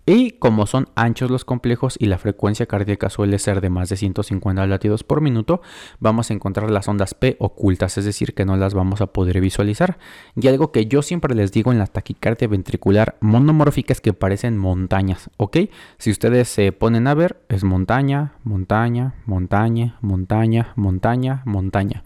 y 0.06 0.30
como 0.30 0.66
son 0.66 0.88
anchos 0.94 1.30
los 1.30 1.44
complejos 1.44 1.96
y 1.98 2.06
la 2.06 2.16
frecuencia 2.16 2.64
cardíaca 2.64 3.10
suele 3.10 3.38
ser 3.38 3.60
de 3.60 3.68
más 3.68 3.90
de 3.90 3.98
150 3.98 4.66
latidos 4.66 5.04
por 5.04 5.20
minuto, 5.20 5.60
vamos 6.00 6.30
a 6.30 6.32
encontrar 6.32 6.70
las 6.70 6.88
ondas 6.88 7.12
P 7.12 7.36
ocultas, 7.38 7.98
es 7.98 8.06
decir, 8.06 8.32
que 8.32 8.46
no 8.46 8.56
las 8.56 8.72
vamos 8.72 9.02
a 9.02 9.08
poder 9.08 9.42
visualizar. 9.42 9.98
Y 10.40 10.48
algo 10.48 10.72
que 10.72 10.86
yo 10.86 11.02
siempre 11.02 11.34
les 11.34 11.52
digo 11.52 11.70
en 11.70 11.78
la 11.78 11.86
taquicardia 11.86 12.48
ventricular 12.48 13.18
monomórfica 13.20 13.92
es 13.92 14.00
que 14.00 14.14
parecen 14.14 14.56
montañas, 14.56 15.28
¿ok? 15.36 15.58
Si 15.98 16.10
ustedes 16.10 16.48
se 16.48 16.72
ponen 16.72 17.08
a 17.08 17.14
ver, 17.14 17.44
es 17.50 17.62
montaña, 17.62 18.32
montaña, 18.42 19.16
montaña, 19.26 19.98
montaña, 20.00 20.72
montaña, 20.76 21.42
montaña. 21.44 22.04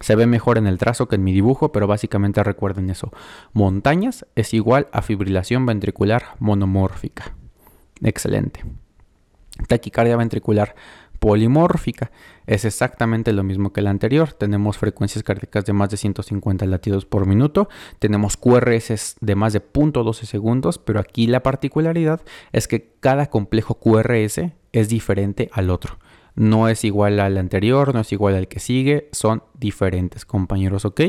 Se 0.00 0.16
ve 0.16 0.26
mejor 0.26 0.58
en 0.58 0.66
el 0.66 0.78
trazo 0.78 1.08
que 1.08 1.16
en 1.16 1.24
mi 1.24 1.32
dibujo, 1.32 1.72
pero 1.72 1.86
básicamente 1.86 2.42
recuerden 2.42 2.90
eso. 2.90 3.12
Montañas 3.52 4.26
es 4.34 4.54
igual 4.54 4.88
a 4.92 5.02
fibrilación 5.02 5.66
ventricular 5.66 6.36
monomórfica. 6.38 7.34
Excelente. 8.02 8.64
Taquicardia 9.68 10.16
ventricular 10.16 10.74
polimórfica. 11.20 12.10
Es 12.46 12.64
exactamente 12.64 13.32
lo 13.32 13.44
mismo 13.44 13.72
que 13.72 13.82
la 13.82 13.90
anterior. 13.90 14.32
Tenemos 14.32 14.78
frecuencias 14.78 15.22
cardíacas 15.22 15.66
de 15.66 15.72
más 15.72 15.90
de 15.90 15.98
150 15.98 16.66
latidos 16.66 17.04
por 17.04 17.26
minuto. 17.26 17.68
Tenemos 18.00 18.36
QRS 18.36 19.16
de 19.20 19.34
más 19.36 19.52
de 19.52 19.62
0.12 19.62 20.24
segundos, 20.24 20.78
pero 20.78 20.98
aquí 20.98 21.26
la 21.28 21.42
particularidad 21.42 22.22
es 22.52 22.66
que 22.66 22.94
cada 22.98 23.26
complejo 23.26 23.74
QRS 23.74 24.50
es 24.72 24.88
diferente 24.88 25.50
al 25.52 25.70
otro. 25.70 25.98
No 26.34 26.68
es 26.68 26.84
igual 26.84 27.20
al 27.20 27.38
anterior, 27.38 27.94
no 27.94 28.00
es 28.00 28.12
igual 28.12 28.34
al 28.34 28.48
que 28.48 28.60
sigue, 28.60 29.08
son 29.12 29.42
diferentes 29.54 30.24
compañeros, 30.24 30.84
¿ok? 30.84 31.00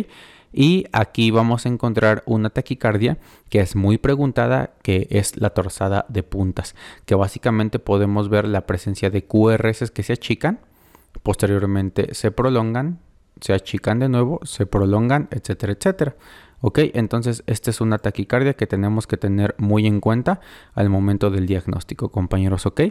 Y 0.53 0.85
aquí 0.91 1.31
vamos 1.31 1.65
a 1.65 1.69
encontrar 1.69 2.23
una 2.25 2.49
taquicardia 2.49 3.17
que 3.49 3.61
es 3.61 3.75
muy 3.75 3.97
preguntada, 3.97 4.73
que 4.83 5.07
es 5.09 5.37
la 5.37 5.51
torzada 5.51 6.05
de 6.09 6.23
puntas, 6.23 6.75
que 7.05 7.15
básicamente 7.15 7.79
podemos 7.79 8.29
ver 8.29 8.47
la 8.47 8.65
presencia 8.65 9.09
de 9.09 9.23
QRS 9.23 9.91
que 9.91 10.03
se 10.03 10.13
achican, 10.13 10.59
posteriormente 11.23 12.13
se 12.13 12.31
prolongan, 12.31 12.99
se 13.39 13.53
achican 13.53 13.99
de 13.99 14.09
nuevo, 14.09 14.39
se 14.43 14.65
prolongan, 14.65 15.29
etcétera, 15.31 15.73
etcétera. 15.73 16.15
Ok, 16.59 16.79
entonces 16.93 17.43
esta 17.47 17.71
es 17.71 17.81
una 17.81 17.97
taquicardia 17.97 18.53
que 18.53 18.67
tenemos 18.67 19.07
que 19.07 19.17
tener 19.17 19.55
muy 19.57 19.87
en 19.87 19.99
cuenta 19.99 20.41
al 20.73 20.89
momento 20.89 21.31
del 21.31 21.47
diagnóstico, 21.47 22.09
compañeros, 22.09 22.65
ok. 22.65 22.81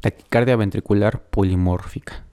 Taquicardia 0.00 0.56
ventricular 0.56 1.22
polimórfica. 1.30 2.24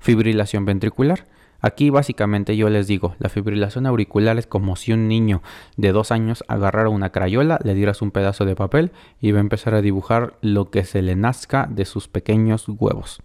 Fibrilación 0.00 0.64
ventricular. 0.64 1.26
Aquí 1.60 1.90
básicamente 1.90 2.56
yo 2.56 2.68
les 2.68 2.86
digo, 2.86 3.16
la 3.18 3.28
fibrilación 3.28 3.86
auricular 3.86 4.38
es 4.38 4.46
como 4.46 4.76
si 4.76 4.92
un 4.92 5.08
niño 5.08 5.42
de 5.76 5.92
dos 5.92 6.12
años 6.12 6.44
agarrara 6.48 6.90
una 6.90 7.10
crayola, 7.10 7.58
le 7.64 7.74
dieras 7.74 8.02
un 8.02 8.10
pedazo 8.10 8.44
de 8.44 8.54
papel 8.54 8.92
y 9.20 9.32
va 9.32 9.38
a 9.38 9.40
empezar 9.40 9.74
a 9.74 9.82
dibujar 9.82 10.36
lo 10.42 10.70
que 10.70 10.84
se 10.84 11.02
le 11.02 11.16
nazca 11.16 11.66
de 11.70 11.84
sus 11.84 12.08
pequeños 12.08 12.66
huevos. 12.68 13.22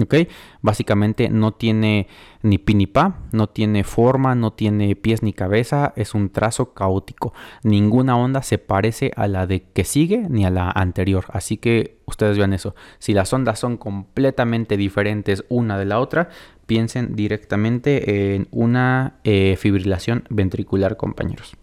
¿Ok? 0.00 0.14
Básicamente 0.60 1.28
no 1.28 1.52
tiene 1.52 2.08
ni 2.42 2.58
pi 2.58 2.74
ni 2.74 2.86
pa, 2.86 3.20
no 3.32 3.48
tiene 3.48 3.84
forma, 3.84 4.34
no 4.34 4.52
tiene 4.52 4.94
pies 4.96 5.22
ni 5.22 5.32
cabeza, 5.32 5.92
es 5.96 6.14
un 6.14 6.30
trazo 6.30 6.74
caótico. 6.74 7.32
Ninguna 7.62 8.16
onda 8.16 8.42
se 8.42 8.58
parece 8.58 9.12
a 9.16 9.28
la 9.28 9.46
de 9.46 9.62
que 9.62 9.84
sigue 9.84 10.26
ni 10.28 10.44
a 10.44 10.50
la 10.50 10.70
anterior. 10.70 11.26
Así 11.28 11.56
que 11.56 11.98
ustedes 12.06 12.36
vean 12.36 12.52
eso. 12.52 12.74
Si 12.98 13.14
las 13.14 13.32
ondas 13.32 13.58
son 13.58 13.76
completamente 13.76 14.76
diferentes 14.76 15.44
una 15.48 15.78
de 15.78 15.84
la 15.84 16.00
otra, 16.00 16.28
piensen 16.66 17.14
directamente 17.14 18.34
en 18.34 18.48
una 18.50 19.16
eh, 19.24 19.56
fibrilación 19.58 20.24
ventricular, 20.30 20.96
compañeros. 20.96 21.56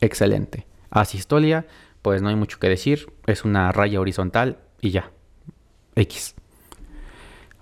Excelente. 0.00 0.66
Asistolia, 0.90 1.66
pues 2.02 2.20
no 2.22 2.28
hay 2.28 2.36
mucho 2.36 2.58
que 2.58 2.68
decir, 2.68 3.12
es 3.26 3.44
una 3.44 3.72
raya 3.72 4.00
horizontal 4.00 4.58
y 4.80 4.90
ya. 4.90 5.10
X. 5.94 6.34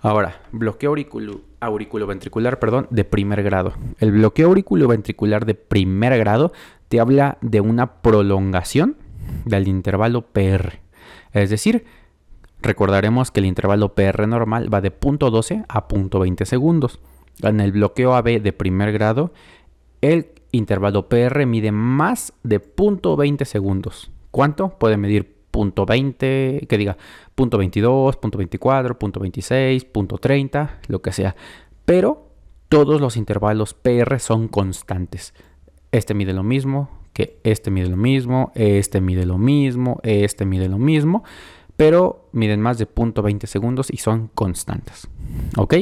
Ahora, 0.01 0.41
bloqueo 0.51 0.89
auriculo, 0.89 1.41
auriculoventricular, 1.59 2.57
perdón, 2.57 2.87
de 2.89 3.03
primer 3.03 3.43
grado. 3.43 3.73
El 3.99 4.11
bloqueo 4.11 4.47
auriculoventricular 4.47 5.45
de 5.45 5.53
primer 5.53 6.17
grado 6.17 6.51
te 6.89 6.99
habla 6.99 7.37
de 7.41 7.61
una 7.61 8.01
prolongación 8.01 8.97
del 9.45 9.67
intervalo 9.67 10.23
PR. 10.23 10.79
Es 11.33 11.51
decir, 11.51 11.85
recordaremos 12.61 13.29
que 13.29 13.41
el 13.41 13.45
intervalo 13.45 13.93
PR 13.93 14.27
normal 14.27 14.73
va 14.73 14.81
de 14.81 14.91
0.12 14.91 15.65
a 15.69 15.87
0.20 15.87 16.45
segundos. 16.45 16.99
En 17.43 17.59
el 17.59 17.71
bloqueo 17.71 18.15
AB 18.15 18.41
de 18.41 18.53
primer 18.53 18.91
grado, 18.91 19.31
el 20.01 20.31
intervalo 20.51 21.09
PR 21.09 21.45
mide 21.45 21.71
más 21.71 22.33
de 22.41 22.59
0.20 22.59 23.45
segundos. 23.45 24.11
¿Cuánto? 24.31 24.69
Puede 24.79 24.97
medir 24.97 25.40
punto 25.51 25.85
.20, 25.85 26.67
que 26.67 26.77
diga 26.77 26.97
punto 27.35 27.59
.22, 27.59 28.17
punto 28.19 28.39
.24, 28.39 28.97
punto 28.97 29.19
.26, 29.19 29.85
punto 29.85 30.17
.30, 30.17 30.79
lo 30.87 31.01
que 31.01 31.11
sea. 31.11 31.35
Pero 31.85 32.29
todos 32.69 33.01
los 33.01 33.17
intervalos 33.17 33.73
PR 33.73 34.19
son 34.19 34.47
constantes. 34.47 35.33
Este 35.91 36.13
mide 36.13 36.33
lo 36.33 36.43
mismo, 36.43 36.89
que 37.13 37.39
este 37.43 37.69
mide 37.69 37.89
lo 37.89 37.97
mismo, 37.97 38.51
este 38.55 39.01
mide 39.01 39.25
lo 39.25 39.37
mismo, 39.37 39.99
este 40.03 40.45
mide 40.45 40.69
lo 40.69 40.77
mismo, 40.77 41.23
pero 41.75 42.29
miden 42.31 42.61
más 42.61 42.77
de 42.77 42.85
punto 42.85 43.23
.20 43.23 43.45
segundos 43.45 43.87
y 43.91 43.97
son 43.97 44.29
constantes. 44.33 45.07
¿Ok? 45.57 45.75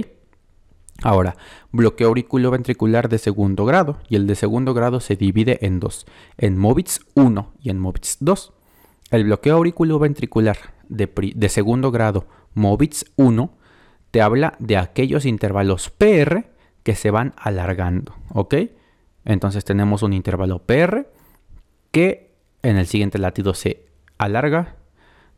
Ahora, 1.03 1.37
bloqueo 1.71 2.09
auriculoventricular 2.09 3.07
de 3.07 3.19
segundo 3.19 3.65
grado 3.65 3.97
y 4.09 4.15
el 4.15 4.27
de 4.27 4.35
segundo 4.35 4.73
grado 4.73 4.99
se 4.99 5.15
divide 5.15 5.65
en 5.65 5.79
dos, 5.79 6.05
en 6.37 6.57
MOVITS 6.57 7.01
1 7.15 7.53
y 7.61 7.69
en 7.69 7.79
MOVITS 7.79 8.17
2. 8.19 8.53
El 9.11 9.23
bloqueo 9.23 9.55
auriculoventricular 9.55 10.57
de, 10.87 11.09
de 11.35 11.49
segundo 11.49 11.91
grado 11.91 12.27
MOVITS 12.53 13.05
1 13.15 13.57
te 14.11 14.21
habla 14.21 14.55
de 14.59 14.77
aquellos 14.77 15.25
intervalos 15.25 15.89
PR 15.89 16.45
que 16.83 16.95
se 16.95 17.11
van 17.11 17.33
alargando, 17.37 18.15
¿ok? 18.33 18.55
Entonces 19.25 19.65
tenemos 19.65 20.03
un 20.03 20.13
intervalo 20.13 20.59
PR 20.59 21.07
que 21.91 22.35
en 22.63 22.77
el 22.77 22.87
siguiente 22.87 23.17
latido 23.17 23.53
se 23.53 23.85
alarga, 24.17 24.75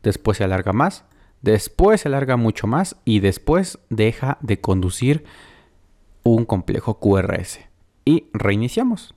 después 0.02 0.38
se 0.38 0.44
alarga 0.44 0.72
más, 0.72 1.04
después 1.40 2.02
se 2.02 2.08
alarga 2.08 2.36
mucho 2.36 2.66
más 2.66 2.96
y 3.04 3.20
después 3.20 3.78
deja 3.90 4.38
de 4.40 4.60
conducir 4.60 5.24
un 6.22 6.44
complejo 6.44 7.00
QRS. 7.00 7.60
Y 8.04 8.26
reiniciamos. 8.32 9.14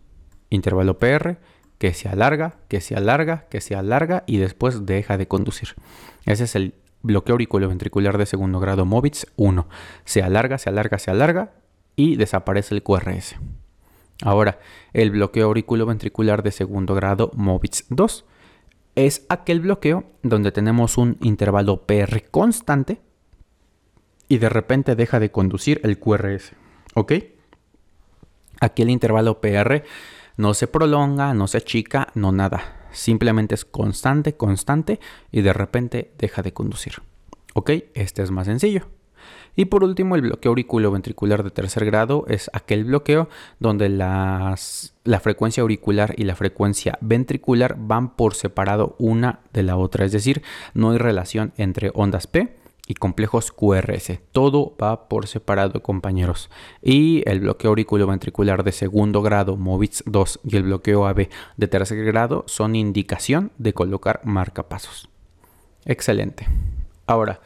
Intervalo 0.50 1.00
PR 1.00 1.40
que 1.78 1.94
se 1.94 2.10
alarga, 2.10 2.56
que 2.68 2.82
se 2.82 2.96
alarga, 2.96 3.46
que 3.50 3.62
se 3.62 3.76
alarga 3.76 4.24
y 4.26 4.38
después 4.38 4.86
deja 4.86 5.18
de 5.18 5.28
conducir. 5.28 5.76
Ese 6.26 6.46
es 6.46 6.56
el 6.56 6.76
bloqueo 7.02 7.34
auriculoventricular 7.34 8.18
de 8.18 8.26
segundo 8.26 8.60
grado 8.60 8.86
MOVITS 8.86 9.28
1. 9.36 9.68
Se 10.06 10.24
alarga, 10.24 10.58
se 10.58 10.70
alarga, 10.70 11.00
se 11.00 11.12
alarga 11.12 11.52
y 11.96 12.16
desaparece 12.16 12.76
el 12.76 12.84
QRS. 12.84 13.36
Ahora, 14.24 14.60
el 14.94 15.12
bloqueo 15.12 15.48
auriculoventricular 15.48 16.42
de 16.42 16.52
segundo 16.52 16.96
grado 16.96 17.32
MOVITS 17.36 17.86
2 17.90 18.26
es 18.96 19.26
aquel 19.28 19.60
bloqueo 19.60 20.06
donde 20.24 20.52
tenemos 20.52 20.98
un 20.98 21.18
intervalo 21.22 21.86
PR 21.86 22.24
constante 22.32 23.02
y 24.28 24.38
de 24.38 24.50
repente 24.50 24.96
deja 24.96 25.20
de 25.20 25.32
conducir 25.32 25.82
el 25.84 26.00
QRS. 26.00 26.54
¿Ok? 26.96 27.14
Aquí 28.62 28.82
el 28.82 28.90
intervalo 28.90 29.42
PR 29.42 29.84
no 30.38 30.54
se 30.54 30.68
prolonga, 30.68 31.34
no 31.34 31.48
se 31.48 31.58
achica, 31.58 32.10
no 32.16 32.32
nada. 32.32 32.88
Simplemente 32.92 33.56
es 33.56 33.66
constante, 33.66 34.36
constante 34.36 35.00
y 35.32 35.42
de 35.42 35.54
repente 35.54 36.12
deja 36.18 36.42
de 36.42 36.54
conducir. 36.54 37.02
¿Ok? 37.54 37.72
Este 37.94 38.22
es 38.24 38.32
más 38.32 38.48
sencillo. 38.48 38.88
Y 39.56 39.66
por 39.66 39.84
último, 39.84 40.16
el 40.16 40.22
bloqueo 40.22 40.52
auriculoventricular 40.52 41.44
de 41.44 41.50
tercer 41.50 41.86
grado 41.86 42.26
es 42.28 42.50
aquel 42.54 42.84
bloqueo 42.84 43.30
donde 43.60 43.88
las, 43.88 44.94
la 45.06 45.22
frecuencia 45.22 45.62
auricular 45.62 46.14
y 46.18 46.26
la 46.26 46.36
frecuencia 46.36 46.98
ventricular 47.00 47.78
van 47.80 48.16
por 48.16 48.36
separado 48.36 48.96
una 49.00 49.40
de 49.54 49.64
la 49.64 49.78
otra. 49.78 50.04
Es 50.06 50.12
decir, 50.12 50.44
no 50.74 50.92
hay 50.92 50.98
relación 50.98 51.54
entre 51.58 51.92
ondas 51.94 52.28
P 52.28 52.54
y 52.88 52.94
complejos 52.94 53.52
QRS. 53.52 54.20
Todo 54.32 54.76
va 54.82 55.08
por 55.08 55.28
separado, 55.28 55.82
compañeros. 55.82 56.50
Y 56.82 57.24
el 57.26 57.40
bloqueo 57.40 57.70
auriculoventricular 57.70 58.64
de 58.64 58.72
segundo 58.72 59.22
grado, 59.22 59.58
MOVITS 59.58 60.04
2, 60.06 60.40
y 60.44 60.58
el 60.58 60.64
bloqueo 60.64 61.08
AB 61.08 61.30
de 61.58 61.68
tercer 61.68 62.04
grado 62.06 62.44
son 62.48 62.76
indicación 62.76 63.52
de 63.58 63.74
colocar 63.74 64.22
marcapasos. 64.24 65.10
Excelente. 65.86 66.48
Ahora, 67.08 67.42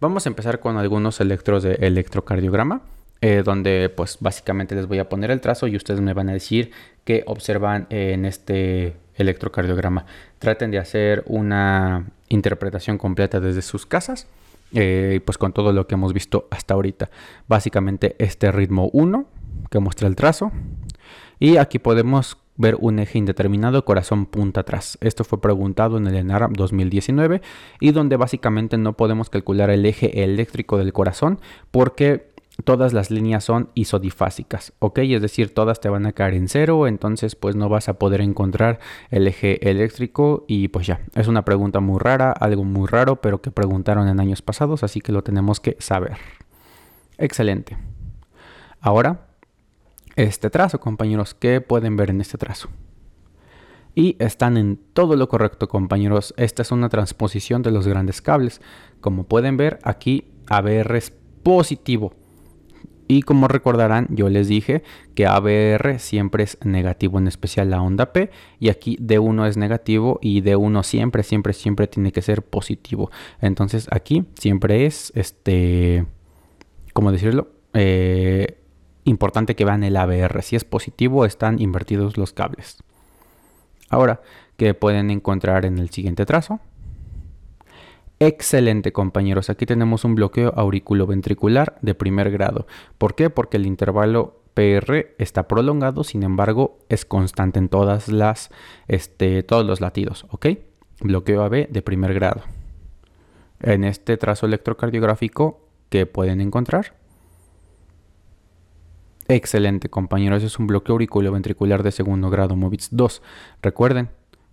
Vamos 0.00 0.26
a 0.26 0.28
empezar 0.28 0.60
con 0.60 0.76
algunos 0.76 1.20
electros 1.20 1.64
de 1.64 1.74
electrocardiograma, 1.74 2.82
eh, 3.20 3.42
donde 3.44 3.92
pues 3.94 4.18
básicamente 4.20 4.76
les 4.76 4.86
voy 4.86 5.00
a 5.00 5.08
poner 5.08 5.32
el 5.32 5.40
trazo 5.40 5.66
y 5.66 5.74
ustedes 5.74 6.00
me 6.00 6.14
van 6.14 6.28
a 6.28 6.34
decir 6.34 6.70
qué 7.04 7.24
observan 7.26 7.88
en 7.90 8.24
este 8.24 8.94
electrocardiograma. 9.16 10.06
Traten 10.38 10.70
de 10.70 10.78
hacer 10.78 11.24
una 11.26 12.06
interpretación 12.28 12.96
completa 12.96 13.40
desde 13.40 13.60
sus 13.62 13.86
casas. 13.86 14.28
Eh, 14.74 15.20
pues 15.24 15.38
con 15.38 15.52
todo 15.52 15.72
lo 15.72 15.86
que 15.86 15.94
hemos 15.94 16.12
visto 16.12 16.46
hasta 16.50 16.74
ahorita. 16.74 17.10
Básicamente 17.46 18.16
este 18.18 18.52
ritmo 18.52 18.90
1 18.92 19.26
que 19.70 19.78
muestra 19.78 20.08
el 20.08 20.16
trazo. 20.16 20.52
Y 21.38 21.56
aquí 21.56 21.78
podemos 21.78 22.38
ver 22.58 22.76
un 22.80 22.98
eje 22.98 23.18
indeterminado 23.18 23.84
corazón 23.84 24.26
punta 24.26 24.60
atrás. 24.60 24.98
Esto 25.00 25.24
fue 25.24 25.40
preguntado 25.40 25.96
en 25.96 26.06
el 26.08 26.16
ENARAM 26.16 26.52
2019 26.52 27.40
y 27.80 27.92
donde 27.92 28.16
básicamente 28.16 28.76
no 28.76 28.94
podemos 28.94 29.30
calcular 29.30 29.70
el 29.70 29.86
eje 29.86 30.24
eléctrico 30.24 30.76
del 30.76 30.92
corazón 30.92 31.40
porque 31.70 32.27
todas 32.64 32.92
las 32.92 33.10
líneas 33.10 33.44
son 33.44 33.70
isodifásicas, 33.74 34.72
¿ok? 34.78 34.98
Es 35.00 35.22
decir, 35.22 35.54
todas 35.54 35.80
te 35.80 35.88
van 35.88 36.06
a 36.06 36.12
caer 36.12 36.34
en 36.34 36.48
cero, 36.48 36.86
entonces 36.86 37.34
pues 37.34 37.56
no 37.56 37.68
vas 37.68 37.88
a 37.88 37.98
poder 37.98 38.20
encontrar 38.20 38.78
el 39.10 39.26
eje 39.26 39.68
eléctrico 39.68 40.44
y 40.48 40.68
pues 40.68 40.86
ya, 40.86 41.00
es 41.14 41.28
una 41.28 41.44
pregunta 41.44 41.80
muy 41.80 41.98
rara, 41.98 42.32
algo 42.32 42.64
muy 42.64 42.86
raro, 42.86 43.16
pero 43.16 43.40
que 43.40 43.50
preguntaron 43.50 44.08
en 44.08 44.20
años 44.20 44.42
pasados, 44.42 44.82
así 44.82 45.00
que 45.00 45.12
lo 45.12 45.22
tenemos 45.22 45.60
que 45.60 45.76
saber. 45.78 46.18
Excelente. 47.16 47.76
Ahora 48.80 49.28
este 50.18 50.50
trazo, 50.50 50.80
compañeros. 50.80 51.32
¿Qué 51.34 51.60
pueden 51.60 51.96
ver 51.96 52.10
en 52.10 52.20
este 52.20 52.38
trazo? 52.38 52.68
Y 53.94 54.16
están 54.18 54.56
en 54.56 54.76
todo 54.92 55.14
lo 55.14 55.28
correcto, 55.28 55.68
compañeros. 55.68 56.34
Esta 56.36 56.62
es 56.62 56.72
una 56.72 56.88
transposición 56.88 57.62
de 57.62 57.70
los 57.70 57.86
grandes 57.86 58.20
cables. 58.20 58.60
Como 59.00 59.24
pueden 59.24 59.56
ver, 59.56 59.78
aquí 59.84 60.24
ABR 60.48 60.96
es 60.96 61.12
positivo. 61.44 62.14
Y 63.08 63.22
como 63.22 63.48
recordarán, 63.48 64.06
yo 64.10 64.28
les 64.28 64.48
dije 64.48 64.82
que 65.14 65.26
ABR 65.26 65.98
siempre 65.98 66.44
es 66.44 66.58
negativo, 66.62 67.18
en 67.18 67.26
especial 67.26 67.70
la 67.70 67.80
onda 67.80 68.12
P. 68.12 68.30
Y 68.60 68.68
aquí 68.68 68.98
D1 68.98 69.48
es 69.48 69.56
negativo 69.56 70.18
y 70.20 70.42
D1 70.42 70.82
siempre, 70.82 71.22
siempre, 71.22 71.54
siempre 71.54 71.86
tiene 71.86 72.12
que 72.12 72.20
ser 72.20 72.42
positivo. 72.42 73.10
Entonces 73.40 73.88
aquí 73.90 74.26
siempre 74.38 74.84
es, 74.84 75.10
este, 75.14 76.04
¿cómo 76.92 77.10
decirlo? 77.10 77.48
Eh, 77.72 78.58
importante 79.04 79.56
que 79.56 79.64
vean 79.64 79.84
el 79.84 79.96
ABR. 79.96 80.42
Si 80.42 80.54
es 80.54 80.64
positivo, 80.64 81.24
están 81.24 81.60
invertidos 81.62 82.18
los 82.18 82.34
cables. 82.34 82.76
Ahora, 83.88 84.20
¿qué 84.58 84.74
pueden 84.74 85.10
encontrar 85.10 85.64
en 85.64 85.78
el 85.78 85.88
siguiente 85.88 86.26
trazo? 86.26 86.60
Excelente 88.20 88.92
compañeros, 88.92 89.48
aquí 89.48 89.64
tenemos 89.64 90.04
un 90.04 90.16
bloqueo 90.16 90.52
auriculoventricular 90.56 91.78
de 91.82 91.94
primer 91.94 92.32
grado. 92.32 92.66
¿Por 92.98 93.14
qué? 93.14 93.30
Porque 93.30 93.58
el 93.58 93.66
intervalo 93.66 94.42
PR 94.54 95.14
está 95.18 95.46
prolongado, 95.46 96.02
sin 96.02 96.24
embargo 96.24 96.78
es 96.88 97.04
constante 97.04 97.60
en 97.60 97.68
todas 97.68 98.08
las, 98.08 98.50
este, 98.88 99.44
todos 99.44 99.64
los 99.64 99.80
latidos, 99.80 100.26
¿ok? 100.30 100.46
Bloqueo 101.00 101.44
AB 101.44 101.68
de 101.68 101.82
primer 101.82 102.12
grado. 102.12 102.42
En 103.60 103.84
este 103.84 104.16
trazo 104.16 104.46
electrocardiográfico, 104.46 105.60
¿qué 105.88 106.06
pueden 106.06 106.40
encontrar? 106.40 106.94
Excelente, 109.28 109.90
compañeros. 109.90 110.42
Es 110.42 110.58
un 110.58 110.66
bloqueo 110.66 110.94
auriculoventricular 110.94 111.82
de 111.82 111.92
segundo 111.92 112.30
grado, 112.30 112.56
MOVITS 112.56 112.88
2. 112.92 113.22
Recuerden, 113.62 114.08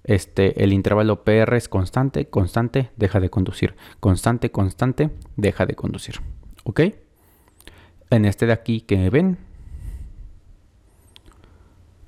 este, 0.06 0.64
el 0.64 0.72
intervalo 0.72 1.24
PR 1.24 1.56
es 1.56 1.68
constante, 1.68 2.28
constante, 2.28 2.92
deja 2.96 3.20
de 3.20 3.30
conducir. 3.30 3.76
Constante, 4.00 4.52
constante, 4.52 5.10
deja 5.36 5.66
de 5.66 5.74
conducir. 5.74 6.22
¿Ok? 6.64 6.82
En 8.12 8.26
este 8.26 8.46
de 8.46 8.54
aquí 8.54 8.82
que 8.82 9.10
ven. 9.10 9.38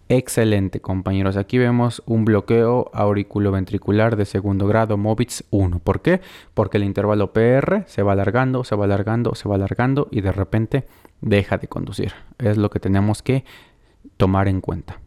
Excelente, 0.10 0.80
compañeros. 0.80 1.36
Aquí 1.36 1.58
vemos 1.58 2.02
un 2.06 2.24
bloqueo 2.24 2.90
auriculoventricular 2.94 4.16
de 4.16 4.26
segundo 4.26 4.68
grado, 4.68 4.96
MOVITS 4.96 5.46
1. 5.50 5.80
¿Por 5.80 6.02
qué? 6.02 6.22
Porque 6.54 6.78
el 6.78 6.86
intervalo 6.86 7.34
PR 7.34 7.84
se 7.88 8.04
va 8.04 8.14
alargando, 8.14 8.64
se 8.64 8.76
va 8.76 8.86
alargando, 8.86 9.36
se 9.36 9.50
va 9.50 9.56
alargando 9.56 10.08
y 10.12 10.22
de 10.22 10.32
repente 10.32 10.88
deja 11.20 11.58
de 11.58 11.68
conducir. 11.68 12.14
Es 12.38 12.58
lo 12.58 12.70
que 12.70 12.80
tenemos 12.80 13.22
que 13.22 13.44
tomar 14.18 14.48
en 14.48 14.62
cuenta. 14.62 15.02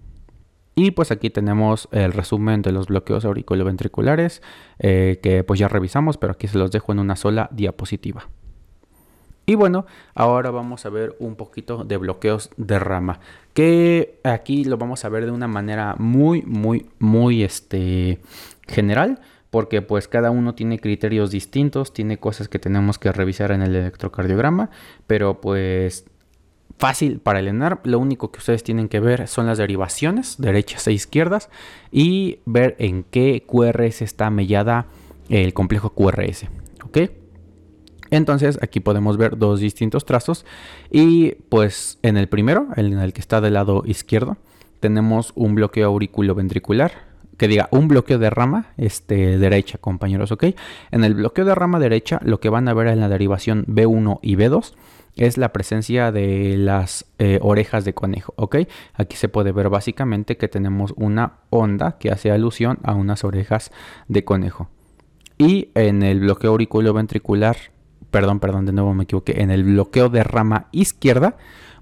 Y 0.82 0.92
pues 0.92 1.10
aquí 1.10 1.28
tenemos 1.28 1.90
el 1.92 2.14
resumen 2.14 2.62
de 2.62 2.72
los 2.72 2.86
bloqueos 2.86 3.26
auriculoventriculares 3.26 4.40
eh, 4.78 5.20
que 5.22 5.44
pues 5.44 5.60
ya 5.60 5.68
revisamos, 5.68 6.16
pero 6.16 6.32
aquí 6.32 6.48
se 6.48 6.56
los 6.56 6.70
dejo 6.70 6.90
en 6.92 7.00
una 7.00 7.16
sola 7.16 7.50
diapositiva. 7.52 8.30
Y 9.44 9.56
bueno, 9.56 9.84
ahora 10.14 10.50
vamos 10.50 10.86
a 10.86 10.88
ver 10.88 11.14
un 11.18 11.36
poquito 11.36 11.84
de 11.84 11.98
bloqueos 11.98 12.48
de 12.56 12.78
rama, 12.78 13.20
que 13.52 14.20
aquí 14.24 14.64
lo 14.64 14.78
vamos 14.78 15.04
a 15.04 15.10
ver 15.10 15.26
de 15.26 15.32
una 15.32 15.48
manera 15.48 15.96
muy, 15.98 16.40
muy, 16.46 16.86
muy 16.98 17.42
este, 17.42 18.18
general, 18.66 19.20
porque 19.50 19.82
pues 19.82 20.08
cada 20.08 20.30
uno 20.30 20.54
tiene 20.54 20.78
criterios 20.78 21.30
distintos, 21.30 21.92
tiene 21.92 22.16
cosas 22.16 22.48
que 22.48 22.58
tenemos 22.58 22.98
que 22.98 23.12
revisar 23.12 23.52
en 23.52 23.60
el 23.60 23.76
electrocardiograma, 23.76 24.70
pero 25.06 25.42
pues 25.42 26.06
fácil 26.80 27.20
para 27.20 27.38
el 27.40 27.50
lo 27.84 27.98
único 27.98 28.32
que 28.32 28.38
ustedes 28.38 28.64
tienen 28.64 28.88
que 28.88 29.00
ver 29.00 29.28
son 29.28 29.46
las 29.46 29.58
derivaciones, 29.58 30.36
derechas 30.38 30.86
e 30.86 30.92
izquierdas, 30.92 31.50
y 31.92 32.38
ver 32.46 32.74
en 32.78 33.04
qué 33.04 33.44
QRS 33.46 34.02
está 34.02 34.30
mellada 34.30 34.86
el 35.28 35.52
complejo 35.52 35.90
QRS, 35.90 36.46
¿ok? 36.84 36.98
Entonces 38.10 38.58
aquí 38.62 38.80
podemos 38.80 39.18
ver 39.18 39.36
dos 39.36 39.60
distintos 39.60 40.04
trazos 40.04 40.44
y 40.90 41.32
pues 41.48 41.98
en 42.02 42.16
el 42.16 42.28
primero, 42.28 42.68
en 42.76 42.98
el 42.98 43.12
que 43.12 43.20
está 43.20 43.40
del 43.40 43.54
lado 43.54 43.82
izquierdo, 43.86 44.38
tenemos 44.80 45.32
un 45.36 45.54
bloqueo 45.54 45.86
auriculoventricular 45.88 46.92
que 47.36 47.46
diga 47.46 47.68
un 47.70 47.88
bloqueo 47.88 48.18
de 48.18 48.30
rama 48.30 48.72
este, 48.76 49.38
derecha, 49.38 49.78
compañeros, 49.78 50.32
¿ok? 50.32 50.46
En 50.90 51.04
el 51.04 51.14
bloqueo 51.14 51.44
de 51.44 51.54
rama 51.54 51.78
derecha, 51.78 52.20
lo 52.22 52.40
que 52.40 52.48
van 52.48 52.68
a 52.68 52.74
ver 52.74 52.88
en 52.88 53.00
la 53.00 53.08
derivación 53.08 53.64
B1 53.66 54.18
y 54.22 54.36
B2 54.36 54.72
es 55.20 55.36
la 55.36 55.52
presencia 55.52 56.12
de 56.12 56.56
las 56.56 57.04
eh, 57.18 57.38
orejas 57.42 57.84
de 57.84 57.92
conejo, 57.92 58.32
¿ok? 58.36 58.56
Aquí 58.94 59.16
se 59.16 59.28
puede 59.28 59.52
ver 59.52 59.68
básicamente 59.68 60.38
que 60.38 60.48
tenemos 60.48 60.94
una 60.96 61.40
onda 61.50 61.98
que 61.98 62.10
hace 62.10 62.30
alusión 62.30 62.78
a 62.82 62.94
unas 62.94 63.22
orejas 63.22 63.70
de 64.08 64.24
conejo. 64.24 64.70
Y 65.36 65.68
en 65.74 66.02
el 66.02 66.20
bloqueo 66.20 66.52
auriculoventricular, 66.52 67.56
perdón, 68.10 68.40
perdón, 68.40 68.64
de 68.64 68.72
nuevo 68.72 68.94
me 68.94 69.04
equivoqué, 69.04 69.42
en 69.42 69.50
el 69.50 69.64
bloqueo 69.64 70.08
de 70.08 70.24
rama 70.24 70.68
izquierda 70.72 71.36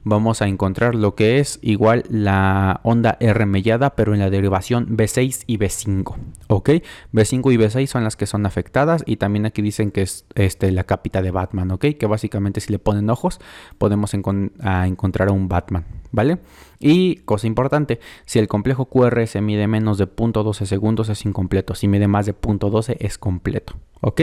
vamos 0.09 0.42
a 0.42 0.49
encontrar 0.49 0.94
lo 0.94 1.14
que 1.14 1.38
es 1.38 1.59
igual 1.62 2.05
la 2.09 2.81
onda 2.83 3.16
R 3.21 3.47
mellada, 3.47 3.94
pero 3.94 4.14
en 4.14 4.21
la 4.21 4.31
derivación 4.31 4.97
B6 4.97 5.44
y 5.47 5.59
B5. 5.59 6.16
¿Ok? 6.49 6.71
B5 7.12 7.53
y 7.53 7.57
B6 7.57 7.87
son 7.87 8.05
las 8.05 8.16
que 8.16 8.27
son 8.27 8.47
afectadas 8.47 9.03
y 9.07 9.16
también 9.16 9.47
aquí 9.47 9.62
dicen 9.62 9.90
que 9.90 10.03
es 10.03 10.25
este, 10.35 10.73
la 10.73 10.85
capita 10.85 11.23
de 11.23 11.31
Batman, 11.31 11.71
¿ok? 11.71 11.87
Que 11.99 12.07
básicamente 12.07 12.61
si 12.61 12.73
le 12.73 12.79
ponen 12.79 13.11
ojos 13.11 13.40
podemos 13.79 14.14
encontrar 14.14 15.29
a 15.29 15.33
un 15.33 15.49
Batman, 15.49 15.85
¿vale? 16.11 16.38
Y 16.81 17.16
cosa 17.16 17.47
importante, 17.47 18.01
si 18.25 18.38
el 18.38 18.49
complejo 18.49 18.87
QR 18.87 19.27
se 19.27 19.40
mide 19.40 19.66
menos 19.66 19.99
de 19.99 20.07
0.12 20.07 20.64
segundos 20.64 21.09
es 21.09 21.25
incompleto, 21.25 21.75
si 21.75 21.88
mide 21.88 22.09
más 22.09 22.27
de 22.27 22.35
0.12 22.35 22.97
es 23.01 23.18
completo, 23.18 23.75
¿ok? 24.01 24.23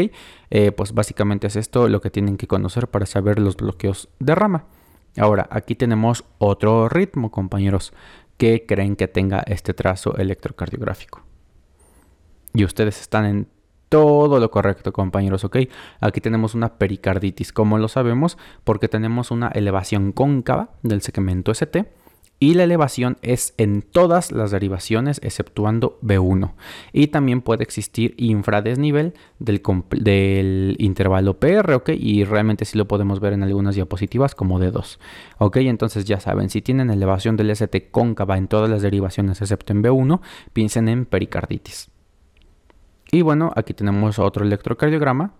Eh, 0.49 0.71
pues 0.71 0.93
básicamente 0.93 1.47
es 1.47 1.55
esto 1.55 1.89
lo 1.89 2.01
que 2.01 2.09
tienen 2.09 2.37
que 2.37 2.47
conocer 2.47 2.87
para 2.87 3.05
saber 3.05 3.39
los 3.39 3.57
bloqueos 3.57 4.09
de 4.19 4.35
rama. 4.35 4.65
Ahora, 5.17 5.47
aquí 5.49 5.75
tenemos 5.75 6.25
otro 6.37 6.89
ritmo, 6.89 7.31
compañeros, 7.31 7.93
que 8.37 8.65
creen 8.65 8.95
que 8.95 9.07
tenga 9.07 9.39
este 9.47 9.73
trazo 9.73 10.17
electrocardiográfico. 10.17 11.23
Y 12.53 12.63
ustedes 12.65 12.99
están 13.01 13.25
en 13.25 13.47
todo 13.89 14.39
lo 14.39 14.51
correcto, 14.51 14.91
compañeros, 14.91 15.43
¿ok? 15.43 15.57
Aquí 16.01 16.21
tenemos 16.21 16.55
una 16.55 16.77
pericarditis, 16.77 17.53
como 17.53 17.77
lo 17.77 17.87
sabemos, 17.87 18.37
porque 18.63 18.87
tenemos 18.87 19.31
una 19.31 19.49
elevación 19.49 20.11
cóncava 20.11 20.69
del 20.83 21.01
segmento 21.01 21.51
ST 21.51 21.85
y 22.39 22.53
la 22.53 22.63
elevación 22.63 23.17
es 23.21 23.53
en 23.57 23.81
todas 23.81 24.31
las 24.31 24.51
derivaciones 24.51 25.19
exceptuando 25.23 25.97
B1. 26.01 26.51
Y 26.91 27.07
también 27.07 27.41
puede 27.41 27.63
existir 27.63 28.13
infradesnivel 28.17 29.13
del, 29.39 30.75
intervalo 30.79 31.39
PR, 31.39 31.73
¿ok? 31.73 31.89
Y 31.97 32.25
realmente 32.25 32.65
sí 32.65 32.77
lo 32.77 32.87
podemos 32.87 33.21
ver 33.21 33.33
en 33.33 33.43
algunas 33.43 33.75
diapositivas 33.75 34.35
como 34.35 34.59
D2, 34.59 34.99
¿ok? 35.37 35.57
Entonces 35.57 36.03
ya 36.05 36.19
saben, 36.19 36.49
si 36.49 36.61
tienen 36.61 36.89
elevación 36.89 37.37
del 37.37 37.51
ST 37.51 37.89
cóncava 37.89 38.37
en 38.37 38.47
todas 38.47 38.69
las 38.69 38.81
derivaciones 38.81 39.41
excepto 39.41 39.71
en 39.71 39.81
B1, 39.81 40.19
piensen 40.51 40.89
en 40.89 41.05
pericarditis. 41.05 41.89
Y 43.11 43.21
bueno, 43.21 43.53
aquí 43.55 43.73
tenemos 43.73 44.19
otro 44.19 44.43
electrocardiograma 44.43 45.33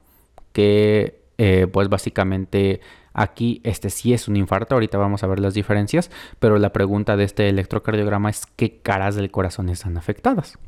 que 0.53 1.25
eh, 1.37 1.67
pues 1.71 1.89
básicamente 1.89 2.79
Aquí 3.15 3.61
este 3.63 3.89
sí 3.89 4.13
es 4.13 4.27
un 4.27 4.35
infarto, 4.35 4.75
ahorita 4.75 4.97
vamos 4.97 5.23
a 5.23 5.27
ver 5.27 5.39
las 5.39 5.53
diferencias, 5.53 6.11
pero 6.37 6.59
la 6.59 6.73
pregunta 6.73 7.15
de 7.15 7.23
este 7.23 7.47
electrocardiograma 7.47 8.29
es 8.29 8.45
qué 8.57 8.79
caras 8.81 9.15
del 9.15 9.31
corazón 9.31 9.69
están 9.69 9.97
afectadas. 9.97 10.59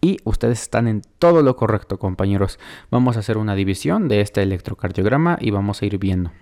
Y 0.00 0.16
ustedes 0.24 0.62
están 0.62 0.88
en 0.88 1.02
todo 1.18 1.42
lo 1.42 1.54
correcto, 1.54 1.98
compañeros. 1.98 2.58
Vamos 2.90 3.16
a 3.16 3.20
hacer 3.20 3.36
una 3.36 3.54
división 3.54 4.08
de 4.08 4.22
este 4.22 4.42
electrocardiograma 4.42 5.36
y 5.40 5.50
vamos 5.50 5.80
a 5.80 5.86
ir 5.86 5.98
viendo. 5.98 6.32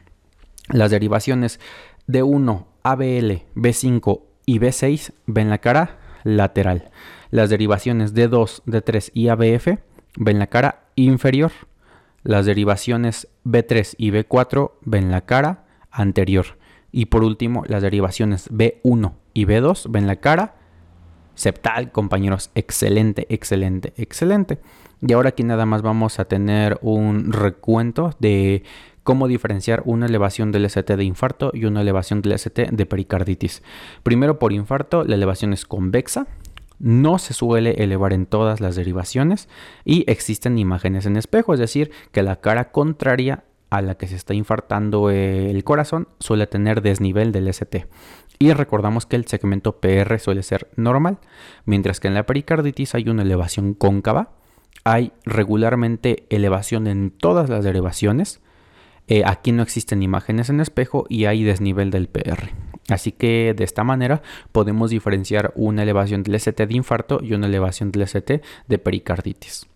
Las 0.68 0.92
derivaciones 0.92 1.58
de 2.06 2.22
1, 2.22 2.66
ABL, 2.84 3.42
B5 3.56 4.22
y 4.46 4.60
B6 4.60 5.12
ven 5.26 5.50
la 5.50 5.58
cara 5.58 5.98
lateral. 6.24 6.90
Las 7.30 7.50
derivaciones 7.50 8.14
de 8.14 8.28
2, 8.28 8.62
D3 8.66 9.10
y 9.14 9.28
ABF 9.28 9.80
ven 10.16 10.38
la 10.38 10.46
cara 10.46 10.84
inferior. 10.94 11.52
Las 12.22 12.46
derivaciones 12.46 13.28
B3 13.44 13.94
y 13.96 14.10
B4 14.10 14.72
ven 14.82 15.10
la 15.10 15.22
cara 15.22 15.64
anterior. 15.90 16.58
Y 16.92 17.06
por 17.06 17.24
último, 17.24 17.64
las 17.66 17.82
derivaciones 17.82 18.50
B1 18.50 19.12
y 19.32 19.46
B2 19.46 19.90
ven 19.90 20.06
la 20.06 20.16
cara 20.16 20.56
septal, 21.34 21.92
compañeros. 21.92 22.50
Excelente, 22.54 23.26
excelente, 23.30 23.94
excelente. 23.96 24.58
Y 25.00 25.12
ahora 25.14 25.30
aquí 25.30 25.42
nada 25.42 25.64
más 25.64 25.80
vamos 25.82 26.18
a 26.18 26.26
tener 26.26 26.78
un 26.82 27.32
recuento 27.32 28.14
de 28.18 28.64
cómo 29.02 29.28
diferenciar 29.28 29.82
una 29.86 30.06
elevación 30.06 30.52
del 30.52 30.66
ST 30.66 30.96
de 30.96 31.04
infarto 31.04 31.50
y 31.54 31.64
una 31.64 31.80
elevación 31.80 32.20
del 32.20 32.32
ST 32.32 32.68
de 32.70 32.86
pericarditis. 32.86 33.62
Primero 34.02 34.38
por 34.38 34.52
infarto, 34.52 35.04
la 35.04 35.14
elevación 35.14 35.54
es 35.54 35.64
convexa, 35.64 36.26
no 36.80 37.18
se 37.18 37.34
suele 37.34 37.82
elevar 37.82 38.12
en 38.12 38.26
todas 38.26 38.60
las 38.60 38.74
derivaciones 38.74 39.48
y 39.84 40.10
existen 40.10 40.58
imágenes 40.58 41.06
en 41.06 41.16
espejo, 41.16 41.54
es 41.54 41.60
decir, 41.60 41.92
que 42.10 42.22
la 42.22 42.36
cara 42.36 42.72
contraria 42.72 43.44
a 43.68 43.82
la 43.82 43.94
que 43.96 44.08
se 44.08 44.16
está 44.16 44.34
infartando 44.34 45.10
el 45.10 45.62
corazón 45.62 46.08
suele 46.18 46.46
tener 46.48 46.82
desnivel 46.82 47.30
del 47.30 47.46
ST. 47.48 47.86
Y 48.38 48.52
recordamos 48.52 49.06
que 49.06 49.16
el 49.16 49.26
segmento 49.26 49.80
PR 49.80 50.18
suele 50.18 50.42
ser 50.42 50.68
normal, 50.74 51.18
mientras 51.66 52.00
que 52.00 52.08
en 52.08 52.14
la 52.14 52.26
pericarditis 52.26 52.94
hay 52.94 53.08
una 53.08 53.22
elevación 53.22 53.74
cóncava, 53.74 54.32
hay 54.82 55.12
regularmente 55.24 56.24
elevación 56.30 56.86
en 56.86 57.10
todas 57.10 57.50
las 57.50 57.62
derivaciones, 57.62 58.40
eh, 59.08 59.22
aquí 59.26 59.52
no 59.52 59.62
existen 59.62 60.02
imágenes 60.02 60.48
en 60.48 60.60
espejo 60.60 61.04
y 61.08 61.26
hay 61.26 61.44
desnivel 61.44 61.90
del 61.90 62.08
PR. 62.08 62.69
Así 62.90 63.12
que 63.12 63.54
de 63.56 63.64
esta 63.64 63.84
manera 63.84 64.22
podemos 64.52 64.90
diferenciar 64.90 65.52
una 65.54 65.82
elevación 65.82 66.22
del 66.22 66.34
ST 66.34 66.66
de 66.66 66.74
infarto 66.74 67.20
y 67.22 67.34
una 67.34 67.46
elevación 67.46 67.92
del 67.92 68.02
ST 68.02 68.42
de 68.68 68.78
pericarditis. 68.78 69.66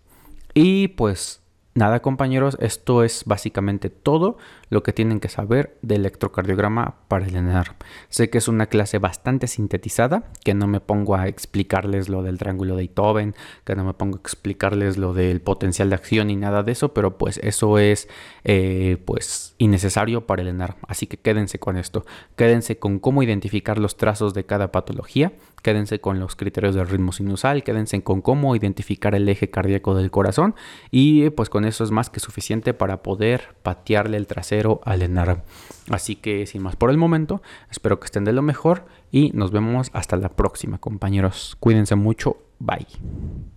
Y 0.53 0.89
pues 0.89 1.41
Nada 1.77 2.01
compañeros, 2.01 2.55
esto 2.61 3.03
es 3.03 3.25
básicamente 3.25 3.89
todo 3.89 4.37
lo 4.69 4.81
que 4.81 4.93
tienen 4.93 5.19
que 5.19 5.27
saber 5.27 5.77
de 5.81 5.95
electrocardiograma 5.95 6.95
para 7.09 7.25
el 7.25 7.35
ENAR. 7.35 7.75
Sé 8.07 8.29
que 8.29 8.37
es 8.37 8.47
una 8.47 8.67
clase 8.67 8.97
bastante 8.97 9.47
sintetizada, 9.47 10.31
que 10.45 10.53
no 10.53 10.67
me 10.67 10.79
pongo 10.79 11.15
a 11.15 11.27
explicarles 11.27 12.07
lo 12.07 12.23
del 12.23 12.37
triángulo 12.37 12.77
de 12.77 12.83
Beethoven, 12.83 13.35
que 13.65 13.75
no 13.75 13.83
me 13.83 13.93
pongo 13.93 14.15
a 14.15 14.21
explicarles 14.21 14.95
lo 14.95 15.13
del 15.13 15.41
potencial 15.41 15.89
de 15.89 15.95
acción 15.95 16.27
ni 16.27 16.37
nada 16.37 16.63
de 16.63 16.71
eso, 16.71 16.93
pero 16.93 17.17
pues 17.17 17.41
eso 17.43 17.77
es 17.77 18.07
eh, 18.45 18.95
pues 19.03 19.53
innecesario 19.57 20.25
para 20.25 20.43
el 20.43 20.47
ENAR. 20.47 20.77
Así 20.87 21.07
que 21.07 21.17
quédense 21.17 21.59
con 21.59 21.75
esto, 21.75 22.05
quédense 22.37 22.79
con 22.79 22.99
cómo 22.99 23.21
identificar 23.21 23.79
los 23.79 23.97
trazos 23.97 24.33
de 24.33 24.45
cada 24.45 24.71
patología, 24.71 25.33
quédense 25.61 25.99
con 25.99 26.21
los 26.21 26.37
criterios 26.37 26.73
del 26.75 26.87
ritmo 26.87 27.11
sinusal, 27.11 27.63
quédense 27.63 28.01
con 28.01 28.21
cómo 28.21 28.55
identificar 28.55 29.13
el 29.13 29.27
eje 29.27 29.49
cardíaco 29.49 29.93
del 29.93 30.09
corazón 30.09 30.55
y 30.89 31.31
pues 31.31 31.49
eso 31.65 31.83
es 31.83 31.91
más 31.91 32.09
que 32.09 32.19
suficiente 32.19 32.73
para 32.73 33.03
poder 33.03 33.55
patearle 33.63 34.17
el 34.17 34.27
trasero 34.27 34.81
al 34.83 35.01
ENAR. 35.01 35.43
Así 35.89 36.15
que 36.15 36.45
sin 36.45 36.63
más 36.63 36.75
por 36.75 36.89
el 36.89 36.97
momento, 36.97 37.41
espero 37.69 37.99
que 37.99 38.05
estén 38.05 38.25
de 38.25 38.33
lo 38.33 38.41
mejor 38.41 38.85
y 39.11 39.31
nos 39.33 39.51
vemos 39.51 39.89
hasta 39.93 40.17
la 40.17 40.29
próxima 40.29 40.77
compañeros. 40.77 41.55
Cuídense 41.59 41.95
mucho, 41.95 42.37
bye. 42.59 43.54